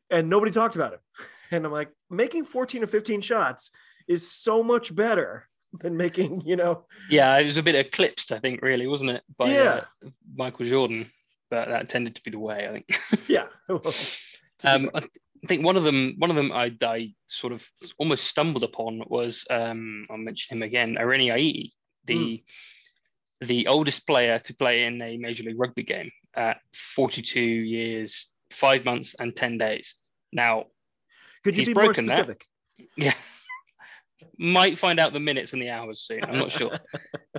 [0.10, 1.00] and nobody talked about him.
[1.54, 3.72] And I'm like, making 14 or 15 shots
[4.08, 5.48] is so much better
[5.80, 9.24] than making, you know, Yeah, it was a bit eclipsed, I think, really, wasn't it,
[9.38, 9.84] by Yeah.
[10.06, 11.12] uh, Michael Jordan?
[11.50, 13.00] But that tended to be the way, I think.
[13.28, 13.48] yeah.
[14.66, 18.64] um, I think one of them, one of them, I, I sort of almost stumbled
[18.64, 21.72] upon was um, I'll mention him again, Irene Aii,
[22.06, 22.44] the
[23.42, 26.58] the oldest player to play in a Major League Rugby game at
[26.96, 29.96] 42 years, five months, and 10 days.
[30.32, 30.66] Now,
[31.44, 32.14] Could you be more broken that.
[32.18, 32.46] specific?
[32.98, 33.16] yeah.
[34.38, 36.24] Might find out the minutes and the hours soon.
[36.24, 36.72] I'm not sure.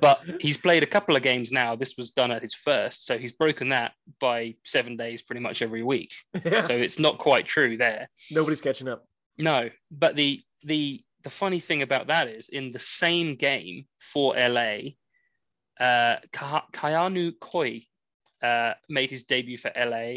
[0.01, 1.76] but he's played a couple of games now.
[1.76, 3.07] This was done at his first.
[3.07, 6.12] So he's broken that by seven days pretty much every week.
[6.45, 6.61] yeah.
[6.61, 8.09] So it's not quite true there.
[8.30, 9.07] Nobody's catching up.
[9.39, 9.70] No.
[9.91, 14.78] But the the the funny thing about that is in the same game for LA,
[15.80, 17.87] uh Kayanu Koi
[18.43, 20.16] uh, made his debut for LA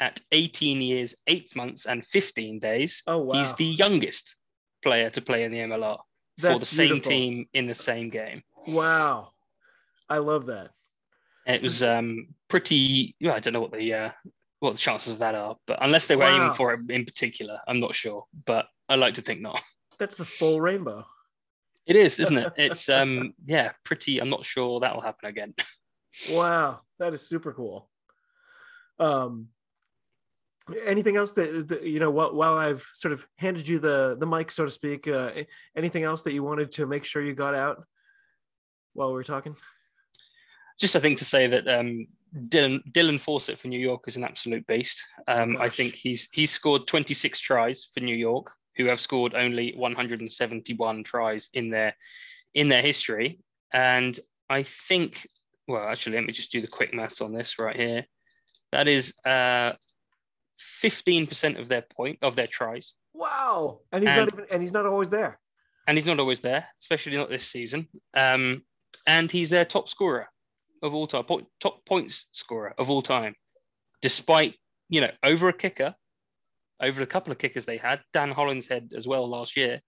[0.00, 3.02] at 18 years, eight months, and 15 days.
[3.06, 3.34] Oh, wow.
[3.38, 4.36] He's the youngest
[4.82, 5.98] player to play in the MLR
[6.38, 8.42] for That's the same team in the same game.
[8.66, 9.32] Wow.
[10.08, 10.70] I love that.
[11.46, 13.14] And it was um, pretty.
[13.20, 14.10] Yeah, I don't know what the uh,
[14.60, 17.60] what the chances of that are, but unless they were aiming for it in particular,
[17.68, 18.24] I'm not sure.
[18.44, 19.62] But I like to think not.
[19.98, 21.06] That's the full rainbow.
[21.86, 22.52] It is, isn't it?
[22.56, 24.18] It's um, yeah, pretty.
[24.18, 25.54] I'm not sure that will happen again.
[26.32, 27.90] Wow, that is super cool.
[28.98, 29.48] Um,
[30.84, 32.10] anything else that, that you know?
[32.10, 35.30] While, while I've sort of handed you the the mic, so to speak, uh,
[35.76, 37.84] anything else that you wanted to make sure you got out
[38.92, 39.56] while we were talking?
[40.78, 44.24] Just I think to say that um, Dylan Dylan Fawsitt for New York is an
[44.24, 45.02] absolute beast.
[45.28, 49.72] Um, I think he's he's scored 26 tries for New York, who have scored only
[49.76, 51.96] 171 tries in their
[52.54, 53.40] in their history.
[53.72, 55.26] And I think,
[55.66, 58.06] well, actually, let me just do the quick maths on this right here.
[58.72, 59.72] That is uh,
[60.82, 64.72] 15% of their point of their tries, Wow, and he's And- not even and he's
[64.72, 65.40] not always there.
[65.86, 67.88] and he's not always there, especially not this season.
[68.14, 68.64] Um,
[69.06, 70.28] and he's their top scorer
[70.82, 73.34] of all time, po- top points scorer of all time,
[74.02, 75.94] despite you know over a kicker,
[76.80, 79.80] over a couple of kickers they had, Dan Hollinshead as well last year.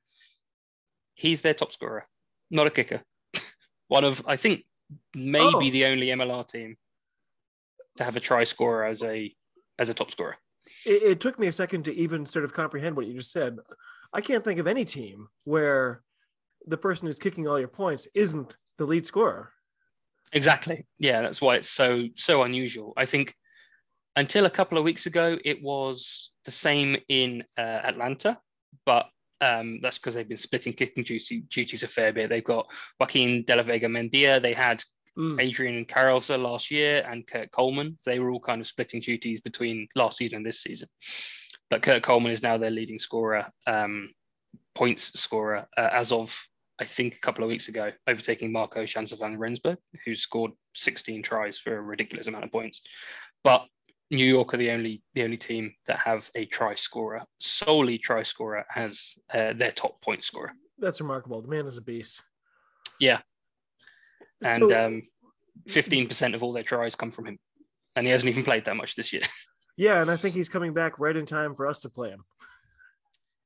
[1.15, 2.07] He's their top scorer,
[2.51, 3.03] not a kicker.
[3.89, 4.65] One of I think
[5.15, 5.71] maybe Oh.
[5.71, 6.77] the only MLR team
[7.99, 9.35] to have a try scorer as a
[9.79, 10.37] as a top scorer.
[10.85, 13.59] It, it took me a second to even sort of comprehend what you just said.
[14.13, 16.03] I can't think of any team where
[16.67, 19.53] the person who's kicking all your points isn't the lead scorer.
[20.33, 20.87] Exactly.
[20.99, 22.93] Yeah, that's why it's so so unusual.
[22.97, 23.35] I think
[24.17, 28.39] until a couple of weeks ago, it was the same in uh, Atlanta,
[28.85, 29.07] but
[29.41, 32.29] um, that's because they've been splitting kicking duties a fair bit.
[32.29, 32.67] They've got
[32.99, 34.43] Joaquin De La Vega Mendia.
[34.43, 34.83] They had
[35.19, 35.41] Mm.
[35.41, 37.99] Adrian Carlsa last year and Kurt Coleman.
[38.07, 40.89] They were all kind of splitting duties between last season and this season.
[41.71, 44.11] But Kurt Coleman is now their leading scorer, um,
[44.75, 46.37] points scorer, uh, as of
[46.81, 51.23] I think a couple of weeks ago, overtaking Marco Schanzer van Rensburg, who scored 16
[51.25, 52.83] tries for a ridiculous amount of points.
[53.43, 53.67] But
[54.11, 58.23] New York are the only the only team that have a try scorer, solely try
[58.23, 60.53] scorer as uh, their top point scorer.
[60.79, 61.43] That's remarkable.
[61.43, 62.23] The man is a beast.
[63.01, 63.21] Yeah.
[64.43, 65.03] And So- um,
[65.69, 67.39] 15% of all their tries come from him.
[67.97, 69.23] And he hasn't even played that much this year.
[69.81, 72.25] Yeah, and I think he's coming back right in time for us to play him.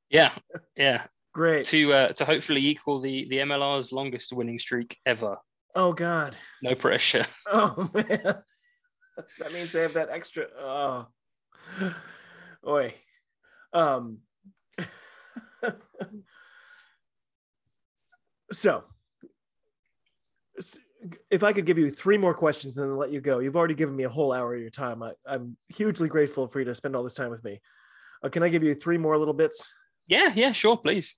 [0.08, 0.32] Yeah,
[0.76, 1.04] yeah.
[1.34, 1.66] Great.
[1.66, 5.36] to uh, to hopefully equal the the MLR's longest winning streak ever.
[5.74, 6.34] Oh God.
[6.62, 7.26] No pressure.
[7.46, 8.08] Oh man.
[9.38, 10.46] that means they have that extra.
[10.58, 11.06] Oh.
[12.66, 12.94] Oi.
[13.74, 14.20] Um.
[18.52, 18.84] so,
[21.30, 23.74] if I could give you three more questions and then let you go, you've already
[23.74, 25.02] given me a whole hour of your time.
[25.02, 27.60] I, I'm hugely grateful for you to spend all this time with me.
[28.22, 29.72] Uh, can I give you three more little bits?
[30.06, 31.16] Yeah, yeah, sure, please.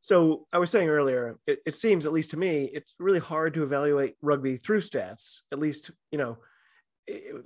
[0.00, 3.54] So I was saying earlier, it, it seems, at least to me, it's really hard
[3.54, 5.40] to evaluate rugby through stats.
[5.52, 6.38] At least, you know,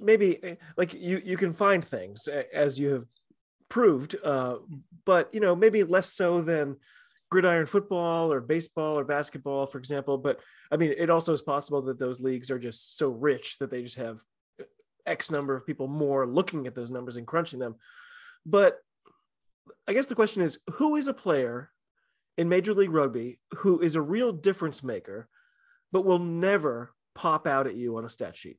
[0.01, 3.05] maybe eh, like you you can find things as you have
[3.69, 4.57] proved, uh,
[5.05, 6.77] but you know maybe less so than
[7.31, 10.19] gridiron football or baseball or basketball, for example.
[10.19, 13.71] But I mean, it also is possible that those leagues are just so rich that
[13.71, 14.21] they just have
[14.61, 14.65] uh,
[15.07, 17.77] X number of people more looking at those numbers and crunching them.
[18.45, 18.79] But
[19.87, 21.71] I guess the question is, who is a player
[22.37, 25.29] in Major League Rugby who is a real difference maker,
[25.93, 28.59] but will never pop out at you on a stat sheet?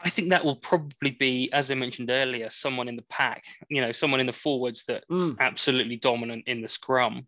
[0.00, 3.42] I think that will probably be, as I mentioned earlier, someone in the pack.
[3.68, 5.36] You know, someone in the forwards that's Mm.
[5.40, 7.26] absolutely dominant in the scrum.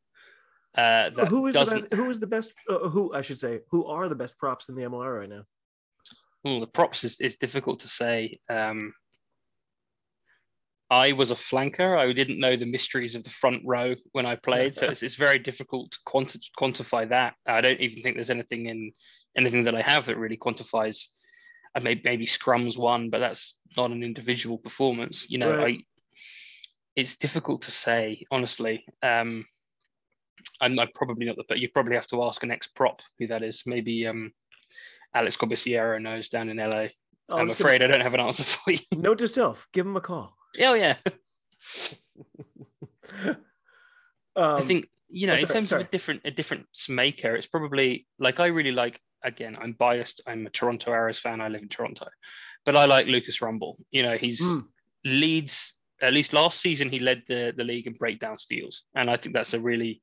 [0.76, 1.90] Uh, that who is the doesn't.
[1.90, 2.52] best, who is the best?
[2.68, 5.42] Uh, who I should say, who are the best props in the MLR right now?
[6.46, 8.38] Ooh, the props is, is difficult to say.
[8.48, 8.94] Um,
[10.92, 11.96] I was a flanker.
[11.98, 15.14] I didn't know the mysteries of the front row when I played, so it's, it's
[15.14, 17.34] very difficult to quanti- quantify that.
[17.46, 18.92] I don't even think there's anything in
[19.36, 21.06] anything that I have that really quantifies.
[21.74, 25.30] I may, maybe scrums one, but that's not an individual performance.
[25.30, 25.78] You know, Right.
[25.78, 25.84] I.
[26.96, 28.84] It's difficult to say, honestly.
[29.02, 29.46] Um,
[30.60, 33.26] I'm, I'm probably not the, but you probably have to ask an ex prop who
[33.28, 33.62] that is.
[33.64, 34.32] Maybe um,
[35.14, 36.86] Alex Corbisiero knows down in LA.
[37.28, 38.78] Oh, I'm just afraid I don't have an answer for you.
[38.92, 40.36] note to self: give him a call.
[40.60, 40.96] Oh yeah,
[43.26, 43.36] um,
[44.36, 45.82] I think you know oh, in terms sorry.
[45.82, 49.00] of a different a different maker, it's probably like I really like.
[49.22, 50.22] Again, I'm biased.
[50.26, 51.40] I'm a Toronto Arrows fan.
[51.40, 52.06] I live in Toronto,
[52.64, 53.78] but I like Lucas Rumble.
[53.90, 54.66] You know, he's Mm.
[55.04, 59.16] leads at least last season he led the the league in breakdown steals, and I
[59.16, 60.00] think that's a really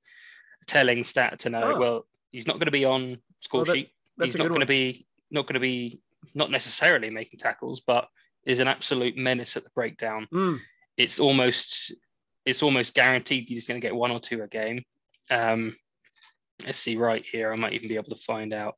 [0.67, 1.73] telling stat to know.
[1.75, 1.79] Oh.
[1.79, 3.91] Well, he's not going to be on score Well, that- sheet.
[4.21, 5.99] he's not going to be not going to be
[6.33, 8.07] not necessarily making tackles, but
[8.45, 10.27] is an absolute menace at the breakdown.
[10.33, 10.59] Mm.
[10.97, 11.91] It's almost
[12.45, 14.83] it's almost guaranteed he's going to get one or two a game.
[15.31, 15.75] Um,
[16.65, 17.51] let's see right here.
[17.51, 18.75] I might even be able to find out.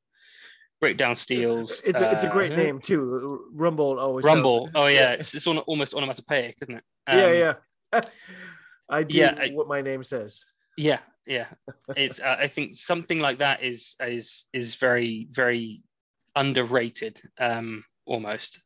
[0.79, 1.81] Breakdown steals.
[1.85, 3.47] It's a, it's a great uh, name too.
[3.53, 4.69] Rumble always sounds- Rumble.
[4.75, 6.83] Oh yeah, it's it's on, almost onomatopoeic, isn't it?
[7.09, 7.33] yeah, Um,
[7.93, 8.01] yeah.
[8.89, 10.45] I do yeah, I- what my name says.
[10.77, 11.47] Yeah, yeah.
[11.97, 15.83] It's uh, I think something like that is is is very very
[16.35, 18.61] underrated um almost.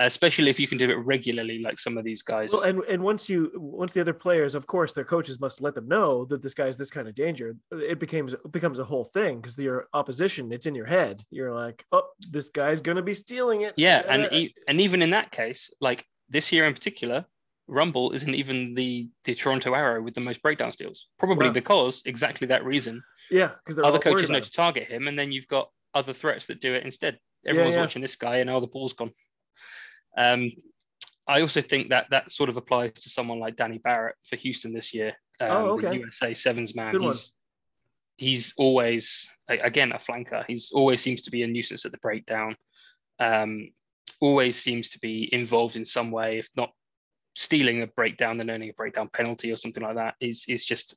[0.00, 2.52] Especially if you can do it regularly like some of these guys.
[2.52, 5.74] Well, and and once you once the other players, of course, their coaches must let
[5.74, 7.56] them know that this guy's this kind of danger.
[7.72, 11.24] It becomes it becomes a whole thing because your opposition, it's in your head.
[11.30, 13.74] You're like, oh, this guy's gonna be stealing it.
[13.76, 17.24] yeah, and Uh, e- and even in that case, like this year in particular,
[17.66, 21.08] Rumble isn't even the the Toronto Arrow with the most breakdown steals.
[21.18, 21.54] Probably Wow.
[21.54, 23.02] because exactly that reason.
[23.30, 26.60] yeah, because Other coaches know to target him, and then you've got other threats that
[26.60, 27.18] do it instead.
[27.46, 27.80] Everyone's yeah.
[27.80, 29.12] watching this guy, and now the ball's gone.
[30.18, 30.50] Um,
[31.26, 34.72] I also think that that sort of applies to someone like Danny Barrett for Houston
[34.72, 35.14] this year.
[35.40, 35.90] Um, Oh, okay.
[35.90, 36.92] The USA sevens man.
[36.92, 37.10] Good one.
[37.10, 37.32] he's
[38.16, 40.44] he's always again a flanker.
[40.46, 42.56] He's always seems to be a nuisance at the breakdown.
[43.20, 43.70] Um,
[44.20, 46.70] always seems to be involved in some way, if not
[47.36, 50.14] stealing a breakdown, then earning a breakdown penalty or something like that.
[50.20, 50.96] Is is just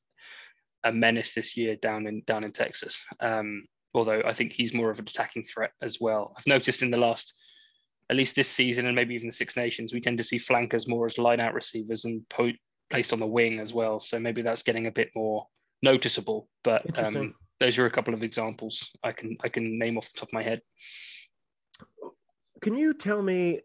[0.83, 3.03] a menace this year down in down in Texas.
[3.19, 6.33] Um, although I think he's more of an attacking threat as well.
[6.37, 7.33] I've noticed in the last,
[8.11, 10.85] at least this season, and maybe even the Six Nations, we tend to see flankers
[10.85, 12.51] more as line out receivers and po-
[12.89, 14.01] placed on the wing as well.
[14.01, 15.47] So maybe that's getting a bit more
[15.81, 16.49] noticeable.
[16.65, 20.19] But um, those are a couple of examples I can I can name off the
[20.19, 20.61] top of my head.
[22.59, 23.61] Can you tell me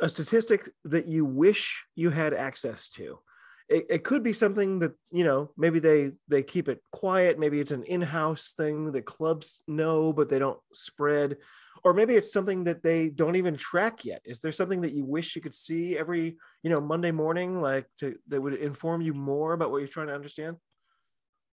[0.00, 3.20] a statistic that you wish you had access to?
[3.68, 7.38] It, it could be something that you know maybe they they keep it quiet.
[7.38, 11.38] Maybe it's an in-house thing that clubs know but they don't spread.
[11.82, 14.22] Or maybe it's something that they don't even track yet.
[14.24, 17.86] Is there something that you wish you could see every you know monday morning like
[17.98, 20.56] to that would inform you more about what you're trying to understand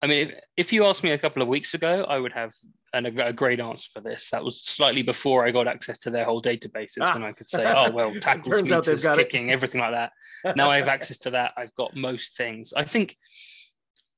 [0.04, 2.52] I mean, if, if you asked me a couple of weeks ago, I would have
[2.92, 4.28] an, a, great answer for this.
[4.32, 7.14] That was slightly before I got access to their whole databases Ah.
[7.14, 9.30] when I could say, oh, well, tackles, meters, got it.
[9.30, 10.12] kicking, everything like that.
[10.56, 11.54] Now I have access to that.
[11.56, 12.74] I've got most things.
[12.76, 13.16] I think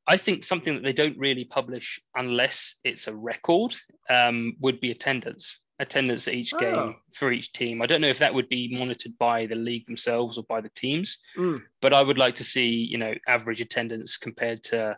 [0.09, 3.76] I think something that they don't really publish unless it's a record
[4.11, 5.61] um, would be attendance.
[5.78, 6.59] attendance at each Oh.
[6.59, 7.80] game for each team.
[7.82, 10.70] I don't know if that would be monitored by the league themselves or by the
[10.70, 11.61] teams, Mm.
[11.82, 14.97] but I would like to see you know average attendance compared to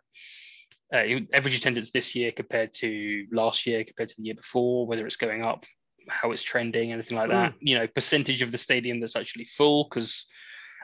[0.93, 1.03] uh,
[1.35, 5.17] average attendance this year compared to last year compared to the year before, whether it's
[5.17, 5.65] going up,
[6.09, 7.55] how it's trending, anything like that.
[7.61, 10.27] You know, percentage of the stadium that's actually full because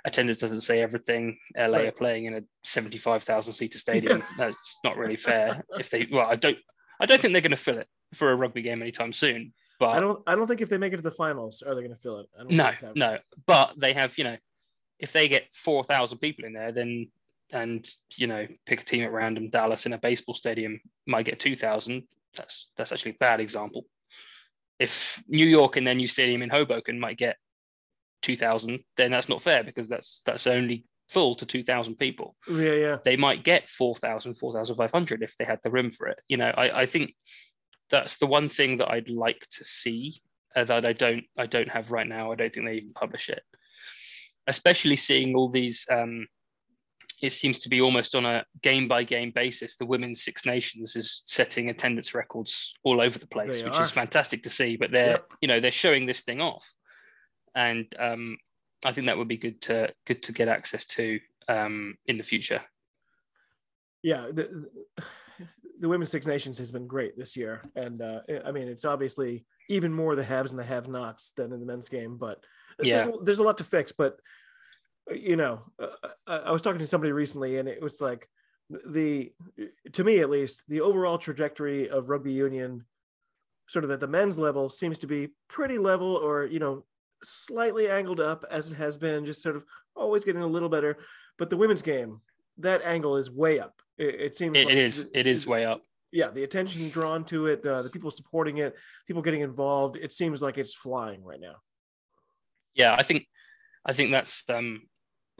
[0.04, 1.38] attendance doesn't say everything.
[1.56, 1.88] LA Right.
[1.88, 4.22] are playing in a seventy-five thousand seater stadium.
[4.38, 5.64] That's not really fair.
[5.78, 6.58] If they well, I don't,
[7.00, 9.54] I don't think they're going to fill it for a rugby game anytime soon.
[9.80, 10.22] But I don't.
[10.26, 12.20] I don't think if they make it to the finals, are they going to fill
[12.20, 12.26] it?
[12.38, 13.18] I don't no, no.
[13.46, 14.36] But they have, you know,
[14.98, 17.08] if they get four thousand people in there, then
[17.52, 17.86] and
[18.16, 21.56] you know, pick a team at random, Dallas in a baseball stadium might get two
[21.56, 22.04] thousand.
[22.36, 23.86] That's that's actually a bad example.
[24.78, 27.36] If New York and their new stadium in Hoboken might get
[28.22, 32.36] two thousand, then that's not fair because that's that's only full to two thousand people.
[32.48, 32.96] Yeah, yeah.
[33.04, 36.20] They might get 4,000, 4,500 if they had the room for it.
[36.28, 37.14] You know, I, I think
[37.90, 40.20] that's the one thing that I'd like to see
[40.56, 42.32] uh, that I don't I don't have right now.
[42.32, 43.42] I don't think they even publish it.
[44.46, 46.26] Especially seeing all these um,
[47.22, 49.76] it seems to be almost on a game by game basis.
[49.76, 53.82] The women's Six Nations is setting attendance records all over the place, They which are.
[53.84, 54.76] is fantastic to see.
[54.76, 55.28] But they're Yep.
[55.42, 56.66] you know they're showing this thing off,
[57.54, 58.36] and um,
[58.84, 62.24] I think that would be good to good to get access to um, in the
[62.24, 62.60] future.
[64.02, 64.68] yeah the,
[65.80, 69.44] the women's six nations has been great this year and uh, i mean it's obviously
[69.68, 72.38] even more the haves and the have nots than in the men's game but
[72.82, 72.98] Yeah.
[73.04, 74.16] there's, a, there's a lot to fix but
[75.12, 75.88] you know uh,
[76.26, 78.28] I, I was talking to somebody recently and it was like
[78.86, 79.32] the
[79.92, 82.84] to me at least the overall trajectory of rugby union
[83.68, 86.84] sort of at the men's level seems to be pretty level or you know
[87.22, 89.64] slightly angled up as it has been just sort of
[89.96, 90.98] always getting a little better.
[91.38, 92.20] But the women's game
[92.58, 93.80] that angle is way up.
[93.96, 95.82] It, it seems It, like it is it is way up.
[96.12, 98.74] yeah the attention drawn to it uh, the people supporting it
[99.06, 101.56] people getting involved it seems like it's flying right now.
[102.74, 103.26] Yeah, I think,
[103.86, 104.82] I think that's um,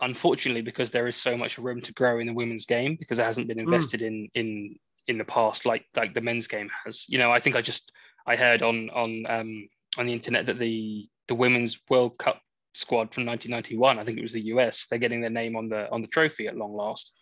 [0.00, 3.24] unfortunately because there is so much room to grow in the women's game because it
[3.24, 3.62] hasn't been Mm.
[3.64, 4.76] invested in in
[5.06, 7.04] in the past like like the men's game has.
[7.08, 7.92] You know, I think I just
[8.26, 9.68] I heard on on um,
[9.98, 12.40] on the internet that the the women's World Cup
[12.74, 15.90] squad from 1991, I think it was the US, they're getting their name on the
[15.90, 17.12] on the trophy at long last,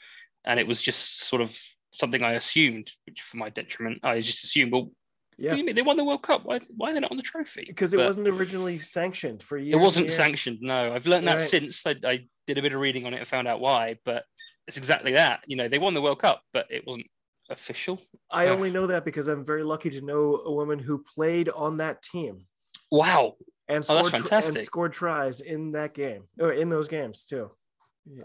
[0.47, 1.57] and it was just sort of
[1.93, 4.91] something I assumed, which for my detriment, I just assumed, well,
[5.37, 6.45] yeah mean they won the World Cup?
[6.45, 7.65] Why why are they not on the trophy?
[7.67, 10.17] because it But- wasn't originally sanctioned for years it wasn't years.
[10.17, 10.59] sanctioned.
[10.63, 11.51] No, I've learned that Right.
[11.51, 13.99] since I, I did a bit of reading on it and found out why.
[14.05, 14.25] But
[14.67, 15.41] it's exactly that.
[15.47, 17.07] You know, they won the World Cup, but it wasn't
[17.51, 18.01] official.
[18.31, 18.51] I Yeah.
[18.53, 22.03] only know that because I'm very lucky to know a woman who played on that
[22.03, 22.47] team
[22.91, 23.37] Wow.
[23.69, 27.51] and Oh, that's scored, and scored tries in that game or in those games too.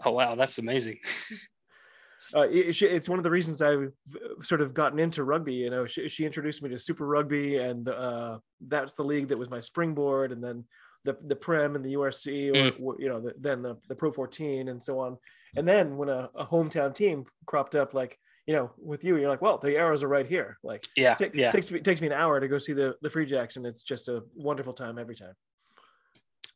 [0.04, 0.98] Oh wow, that's amazing.
[2.34, 3.90] Uh, it- it's one of the reasons I've
[4.42, 5.54] sort of gotten into rugby.
[5.54, 9.38] You know, she, she introduced me to Super Rugby, and uh, that's the league that
[9.38, 10.64] was my springboard, and then
[11.08, 13.00] the the Prem and the URC, or, Mm.
[13.00, 15.18] you know, the, then the the Pro 14 and so on.
[15.56, 19.28] And then when a, a hometown team cropped up, like you know, with you, you're
[19.28, 20.56] like, well, the arrows are right here.
[20.62, 23.10] Like, Yeah, ta- yeah, takes me takes me an hour to go see the the
[23.10, 25.34] Free Jacks, and it's just a wonderful time every time.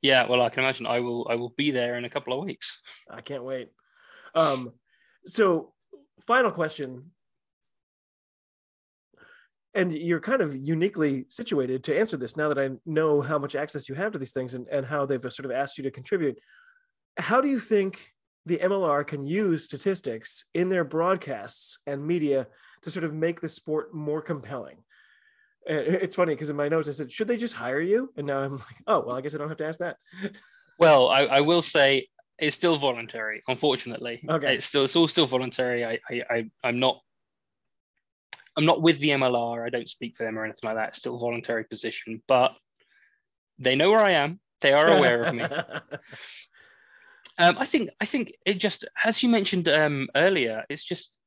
[0.02, 0.26] yeah.
[0.28, 2.80] Well, I can imagine I will I will be there in a couple of weeks.
[3.10, 3.68] I can't wait.
[4.34, 4.72] Um,
[5.26, 5.72] so
[6.26, 7.10] final question.
[9.74, 13.54] And you're kind of uniquely situated to answer this now that I know how much
[13.54, 15.90] access you have to these things and, and how they've sort of asked you to
[15.90, 16.38] contribute.
[17.16, 18.12] How do you think
[18.44, 22.48] the MLR can use statistics in their broadcasts and media
[22.82, 24.76] to sort of make the sport more compelling?
[25.68, 28.12] Uh, it's funny because in my notes I said, should they just hire you?
[28.16, 29.96] And now I'm like, oh, well, I guess I don't have to ask that.
[30.78, 32.08] Well, I, I will say
[32.38, 33.42] it's still voluntary.
[33.48, 34.54] Unfortunately, Okay.
[34.56, 35.84] It's still it's all still voluntary.
[35.84, 37.00] I I, I I'm not.
[38.56, 39.64] I'm not with the MLR.
[39.66, 40.88] I don't speak for them or anything like that.
[40.88, 42.52] It's still a voluntary position, but
[43.58, 44.40] they know where I am.
[44.60, 45.44] They are aware of me.
[47.38, 51.18] Um, I think I think it just as you mentioned um, earlier, it's just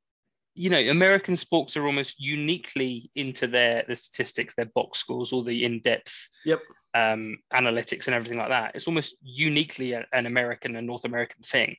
[0.53, 5.43] you know American sports are almost uniquely into their the statistics, their box scores, all
[5.43, 6.13] the in depth
[6.45, 6.61] Yep.
[6.93, 8.73] um, analytics and everything like that.
[8.75, 11.75] It's almost uniquely an American and North American thing.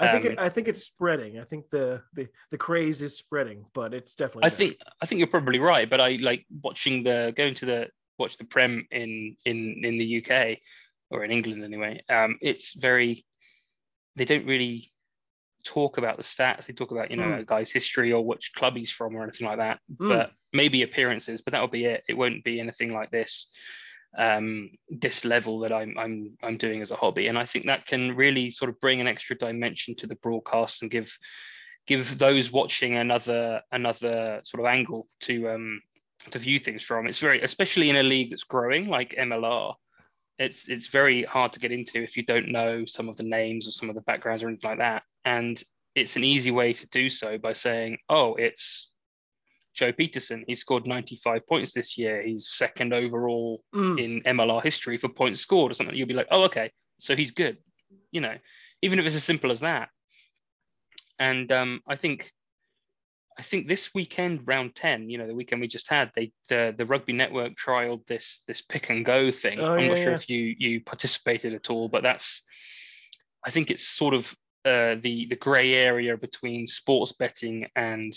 [0.00, 1.38] I think Um, it, I think it's spreading.
[1.40, 4.46] I think the, the the craze is spreading, but it's definitely.
[4.46, 4.56] I there.
[4.58, 7.88] think I think you're probably right, but I like watching the going to the
[8.18, 10.58] watch the Prem in in in the UK
[11.10, 12.02] or in England anyway.
[12.08, 13.24] Um, it's very
[14.16, 14.92] they don't really
[15.64, 16.66] talk about the stats.
[16.66, 17.40] They talk about you know Mm.
[17.40, 19.80] a guy's history or which club he's from or anything like that.
[20.00, 20.08] Mm.
[20.08, 22.04] But maybe appearances, but that'll be it.
[22.08, 23.52] It won't be anything like this
[24.16, 27.86] um this level that I'm I'm I'm doing as a hobby and I think that
[27.86, 31.16] can really sort of bring an extra dimension to the broadcast and give
[31.86, 35.80] give those watching another another sort of angle to um
[36.30, 37.06] to view things from.
[37.06, 39.74] It's very, especially in a league that's growing like MLR.
[40.38, 43.66] It's it's very hard to get into if you don't know some of the names
[43.66, 45.02] or some of the backgrounds or anything like that.
[45.24, 45.60] And
[45.94, 48.90] it's an easy way to do so by saying, "Oh, it's
[49.74, 50.44] Joe Pietersen.
[50.46, 52.22] He scored 95 points this year.
[52.22, 54.02] He's second overall mm.
[54.02, 57.30] in MLR history for points scored or something." You'll be like, "Oh, okay, so he's
[57.30, 57.58] good."
[58.10, 58.36] You know,
[58.82, 59.90] even if it's as simple as that.
[61.18, 62.32] And um, I think
[63.38, 66.74] I think this weekend, round ten, you know, the weekend we just had, they the
[66.76, 69.60] the rugby network trialed this this pick and go thing.
[69.60, 70.14] Oh, I'm yeah, not sure yeah.
[70.14, 72.42] if you you participated at all, but that's
[73.44, 78.12] I think it's sort of uh, the the grey area between sports betting and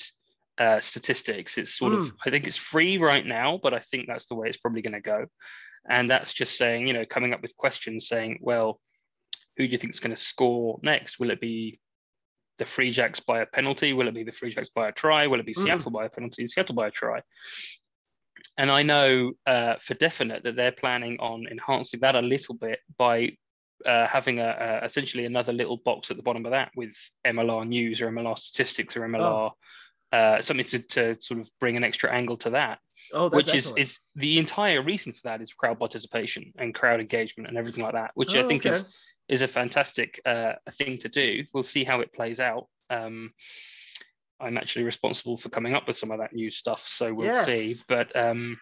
[0.57, 1.57] uh, statistics.
[1.57, 1.99] It's sort mm.
[1.99, 2.15] of hmm.
[2.25, 4.93] I think it's free right now, but I think that's the way it's probably going
[4.93, 5.25] to go.
[5.89, 8.79] And that's just saying, you know, coming up with questions saying, well,
[9.57, 11.19] who do you think is going to score next?
[11.19, 11.79] Will it be
[12.59, 13.93] the Free Jacks by a penalty?
[13.93, 15.27] Will it be the Free Jacks by a try?
[15.27, 15.63] Will it be mm.
[15.63, 15.95] Seattle mm.
[15.95, 16.47] by a penalty?
[16.47, 17.21] Seattle by a try?
[18.57, 22.79] And I know uh, for definite that they're planning on enhancing that a little bit
[22.97, 23.35] by
[23.85, 26.93] uh, having a, a, essentially another little box at the bottom of that with
[27.25, 29.53] MLR news or MLR statistics or MLR oh.
[30.11, 32.79] Uh, something to, to sort of bring an extra angle to that.
[33.13, 37.49] Oh, which is, is the entire reason for that is crowd participation and crowd engagement
[37.49, 38.75] and everything like that, which oh, I think okay.
[38.75, 38.95] is
[39.27, 41.43] is a fantastic uh, thing to do.
[41.53, 42.67] We'll see how it plays out.
[42.89, 43.31] Um,
[44.41, 47.45] I'm actually responsible for coming up with some of that new stuff, so we'll yes.
[47.45, 47.73] see.
[47.87, 48.59] But um,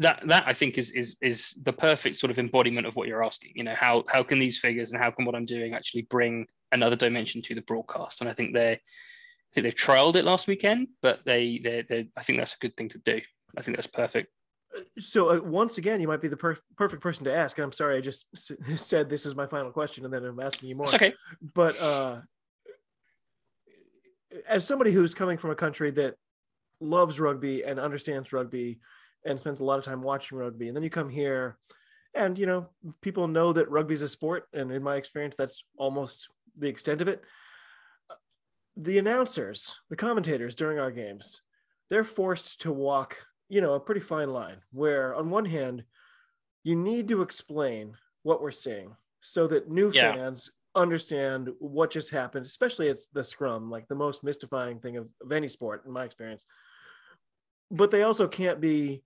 [0.00, 3.24] that that I think is is is the perfect sort of embodiment of what you're
[3.24, 3.52] asking.
[3.54, 6.46] You know, how how can these figures and how can what I'm doing actually bring
[6.72, 8.20] another dimension to the broadcast?
[8.20, 8.80] And I think they
[9.54, 12.58] I think they've trialed it last weekend, but they they they I think that's a
[12.58, 13.20] good thing to do.
[13.56, 14.32] I think that's perfect.
[14.98, 17.70] So uh, once again you might be the per- perfect person to ask and i'm
[17.70, 20.74] sorry i just s- said this is my final question and then i'm asking you
[20.74, 20.86] more.
[20.86, 21.14] It's okay.
[21.54, 22.22] But uh,
[24.48, 26.16] as somebody who's coming from a country that
[26.80, 28.80] loves rugby and understands rugby
[29.24, 31.56] and spends a lot of time watching rugby and then you come here
[32.16, 32.68] and you know
[33.00, 36.28] people know that rugby is a sport and in my experience that's almost
[36.58, 37.22] the extent of it
[38.76, 41.42] the announcers the commentators during our games
[41.90, 43.18] they're forced to walk
[43.48, 45.84] you know, a pretty fine line where on one hand,
[46.62, 50.12] you need to explain what we're seeing so that new yeah.
[50.12, 55.08] fans understand what just happened, especially it's the scrum, like the most mystifying thing of,
[55.22, 56.46] of any sport in my experience.
[57.70, 59.02] But they also can't be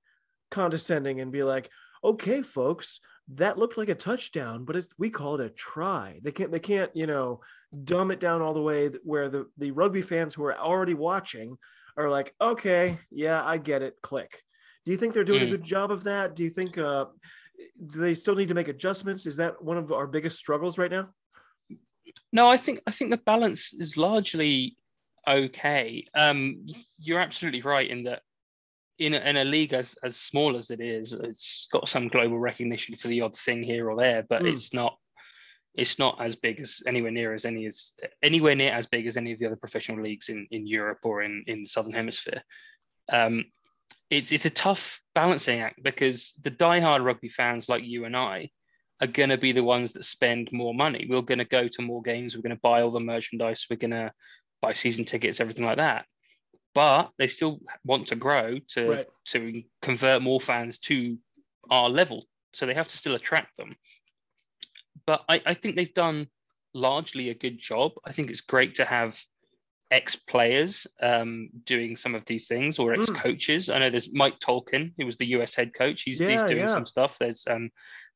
[0.50, 1.68] condescending and be like,
[2.02, 3.00] okay, folks,
[3.34, 6.18] that looked like a touchdown, but it's, we call it a try.
[6.22, 7.40] They can't, they can't, you know,
[7.84, 11.58] dumb it down all the way where the, the rugby fans who are already watching
[11.96, 13.96] are like, okay, yeah, I get it.
[14.02, 14.42] Click.
[14.84, 15.44] Do you think they're doing mm.
[15.44, 15.52] a hmm.
[15.52, 16.34] good job of that?
[16.34, 17.06] Do you think uh,
[17.86, 19.26] do they still need to make adjustments?
[19.26, 21.08] Is that one of our biggest struggles right now?
[22.32, 24.76] No, I think I think the balance is largely
[25.28, 26.06] okay.
[26.14, 26.64] Um,
[26.98, 28.22] you're absolutely right in that
[28.98, 32.38] in a, in a league as as small as it is, it's got some global
[32.38, 34.52] recognition for the odd thing here or there, but mm.
[34.52, 34.96] it's not
[35.74, 37.92] it's not as big as anywhere near as any as
[38.22, 41.22] anywhere near as big as any of the other professional leagues in, in Europe or
[41.22, 42.42] in, in the Southern Hemisphere.
[43.10, 43.44] Um,
[44.10, 48.50] it's it's a tough balancing act because the die-hard rugby fans like you and I
[49.00, 51.06] are going to be the ones that spend more money.
[51.08, 52.34] We're going to go to more games.
[52.34, 53.66] We're going to buy all the merchandise.
[53.70, 54.12] We're going to
[54.60, 56.06] buy season tickets, everything like that.
[56.78, 59.06] But they still want to grow to right.
[59.32, 61.18] to convert more fans to
[61.70, 62.26] our level.
[62.54, 63.74] So they have to still attract them
[65.08, 66.28] but I, I think they've done
[66.74, 67.92] largely a good job.
[68.04, 69.18] I think it's great to have
[69.90, 73.68] ex players um, doing some of these things or ex coaches.
[73.68, 73.74] Mm.
[73.74, 76.02] I know there's Mike Tolkin, who was the US head coach.
[76.02, 76.66] He's, yeah, he's doing yeah.
[76.66, 77.16] some stuff.
[77.18, 77.70] There's um,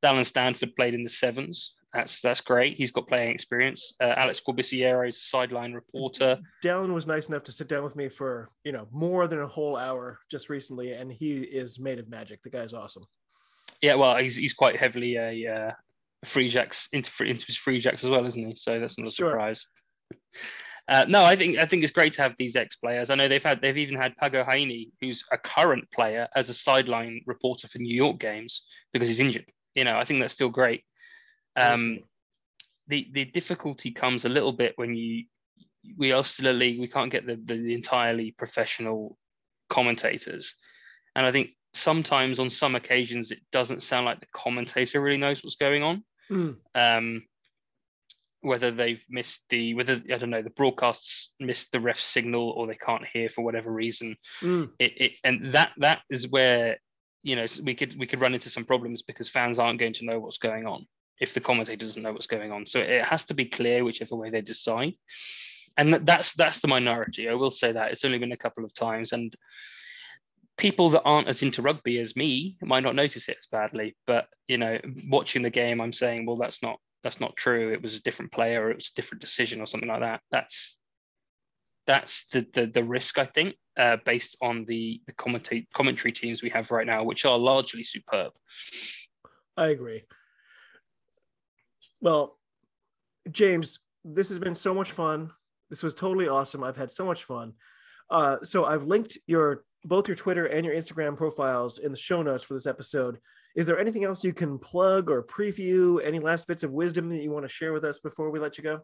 [0.05, 1.73] Dallen Stanford played in the sevens.
[1.93, 2.77] That's that's great.
[2.77, 3.93] He's got playing experience.
[4.01, 6.39] Uh, Alex Corbisiero is a sideline reporter.
[6.65, 9.47] Dallen was nice enough to sit down with me for you know more than a
[9.47, 12.43] whole hour just recently, and he is made of magic.
[12.43, 13.05] The guy's awesome.
[13.83, 15.71] Yeah, well, he's, he's quite heavily a uh,
[16.25, 18.55] free jacks into into his free jacks as well, isn't he?
[18.55, 19.31] So that's not a sure.
[19.31, 19.67] surprise.
[20.89, 23.11] Uh, no, I think I think it's great to have these ex players.
[23.11, 26.55] I know they've had they've even had Pago Haini, who's a current player, as a
[26.55, 28.63] sideline reporter for New York games
[28.93, 29.51] because he's injured.
[29.75, 30.85] You know, I think that's still great.
[31.57, 32.01] Um,
[32.89, 35.25] the the difficulty comes a little bit when you
[35.97, 36.81] we are still a league.
[36.81, 39.19] We can't get the, the, the entirely professional
[39.69, 40.55] commentators,
[41.17, 45.43] and I think sometimes on some occasions it doesn't sound like the commentator really knows
[45.43, 46.05] what's going on.
[46.31, 46.57] Mm.
[46.75, 47.23] Um,
[48.43, 52.67] whether they've missed the whether I don't know the broadcasts missed the ref signal or
[52.67, 54.17] they can't hear for whatever reason.
[54.41, 54.71] Mm.
[54.79, 56.79] It, it and that that is where
[57.23, 60.05] you know we could we could run into some problems because fans aren't going to
[60.05, 60.87] know what's going on
[61.23, 62.67] if the commentator doesn't know what's going on.
[62.67, 64.95] So it has to be clear whichever way they decide.
[65.79, 67.29] And that's that's the minority.
[67.29, 69.35] I will say that it's only been a couple of times, and
[70.59, 73.97] people that aren't as into rugby as me might not notice it as badly.
[74.07, 74.79] But you know,
[75.09, 77.73] watching the game, I'm saying, well, that's not that's not true.
[77.73, 80.21] It was a different player, or it was a different decision, or something like that.
[80.33, 80.79] That's
[81.87, 86.43] that's the the, the risk I think, uh, based on the the commentary commentary teams
[86.43, 88.33] we have right now, which are largely superb.
[89.57, 90.03] I agree.
[92.03, 92.37] Well,
[93.31, 95.31] James, this has been so much fun.
[95.71, 96.63] This was totally awesome.
[96.63, 97.55] I've had so much fun.
[98.11, 102.23] Uh, so I've linked your both your Twitter and your Instagram profiles in the show
[102.23, 103.19] notes for this episode.
[103.57, 106.05] Is there anything else you can plug or preview?
[106.05, 108.59] Any last bits of wisdom that you want to share with us before we let
[108.59, 108.81] you go?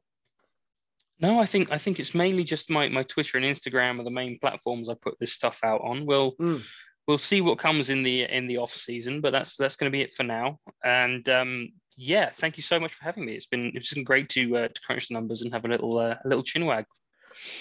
[1.20, 4.10] No, I think I think it's mainly just my my Twitter and Instagram are the
[4.10, 6.06] main platforms I put this stuff out on.
[6.06, 6.62] We'll mm.
[7.08, 9.96] we'll see what comes in the in the off season, but that's that's going to
[9.96, 10.58] be it for now.
[10.84, 11.70] And um,
[12.00, 13.32] yeah, thank you so much for having me.
[13.32, 15.98] It's been it's been great to uh, to crunch the numbers and have a little
[15.98, 16.84] uh, a little chinwag.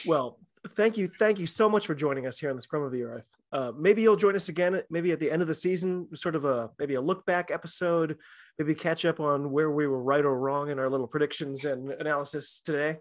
[0.05, 0.37] Well,
[0.69, 3.03] thank you, thank you so much for joining us here on the Scrum of the
[3.03, 3.27] Earth.
[3.51, 6.45] Uh, maybe you'll join us again, maybe at the end of the season, sort of
[6.45, 8.15] a maybe a look back episode,
[8.59, 11.89] maybe catch up on where we were right or wrong in our little predictions and
[11.89, 12.97] analysis today.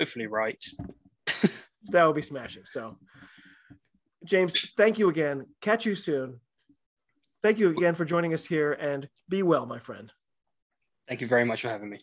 [0.00, 0.62] Hopefully, right.
[1.90, 2.64] that would be smashing.
[2.64, 2.96] So,
[4.24, 5.46] James, thank you again.
[5.60, 6.40] Catch you soon
[7.42, 10.12] thank you again for joining us here and be well, my friend.
[11.08, 11.98] Thank you very much for having me.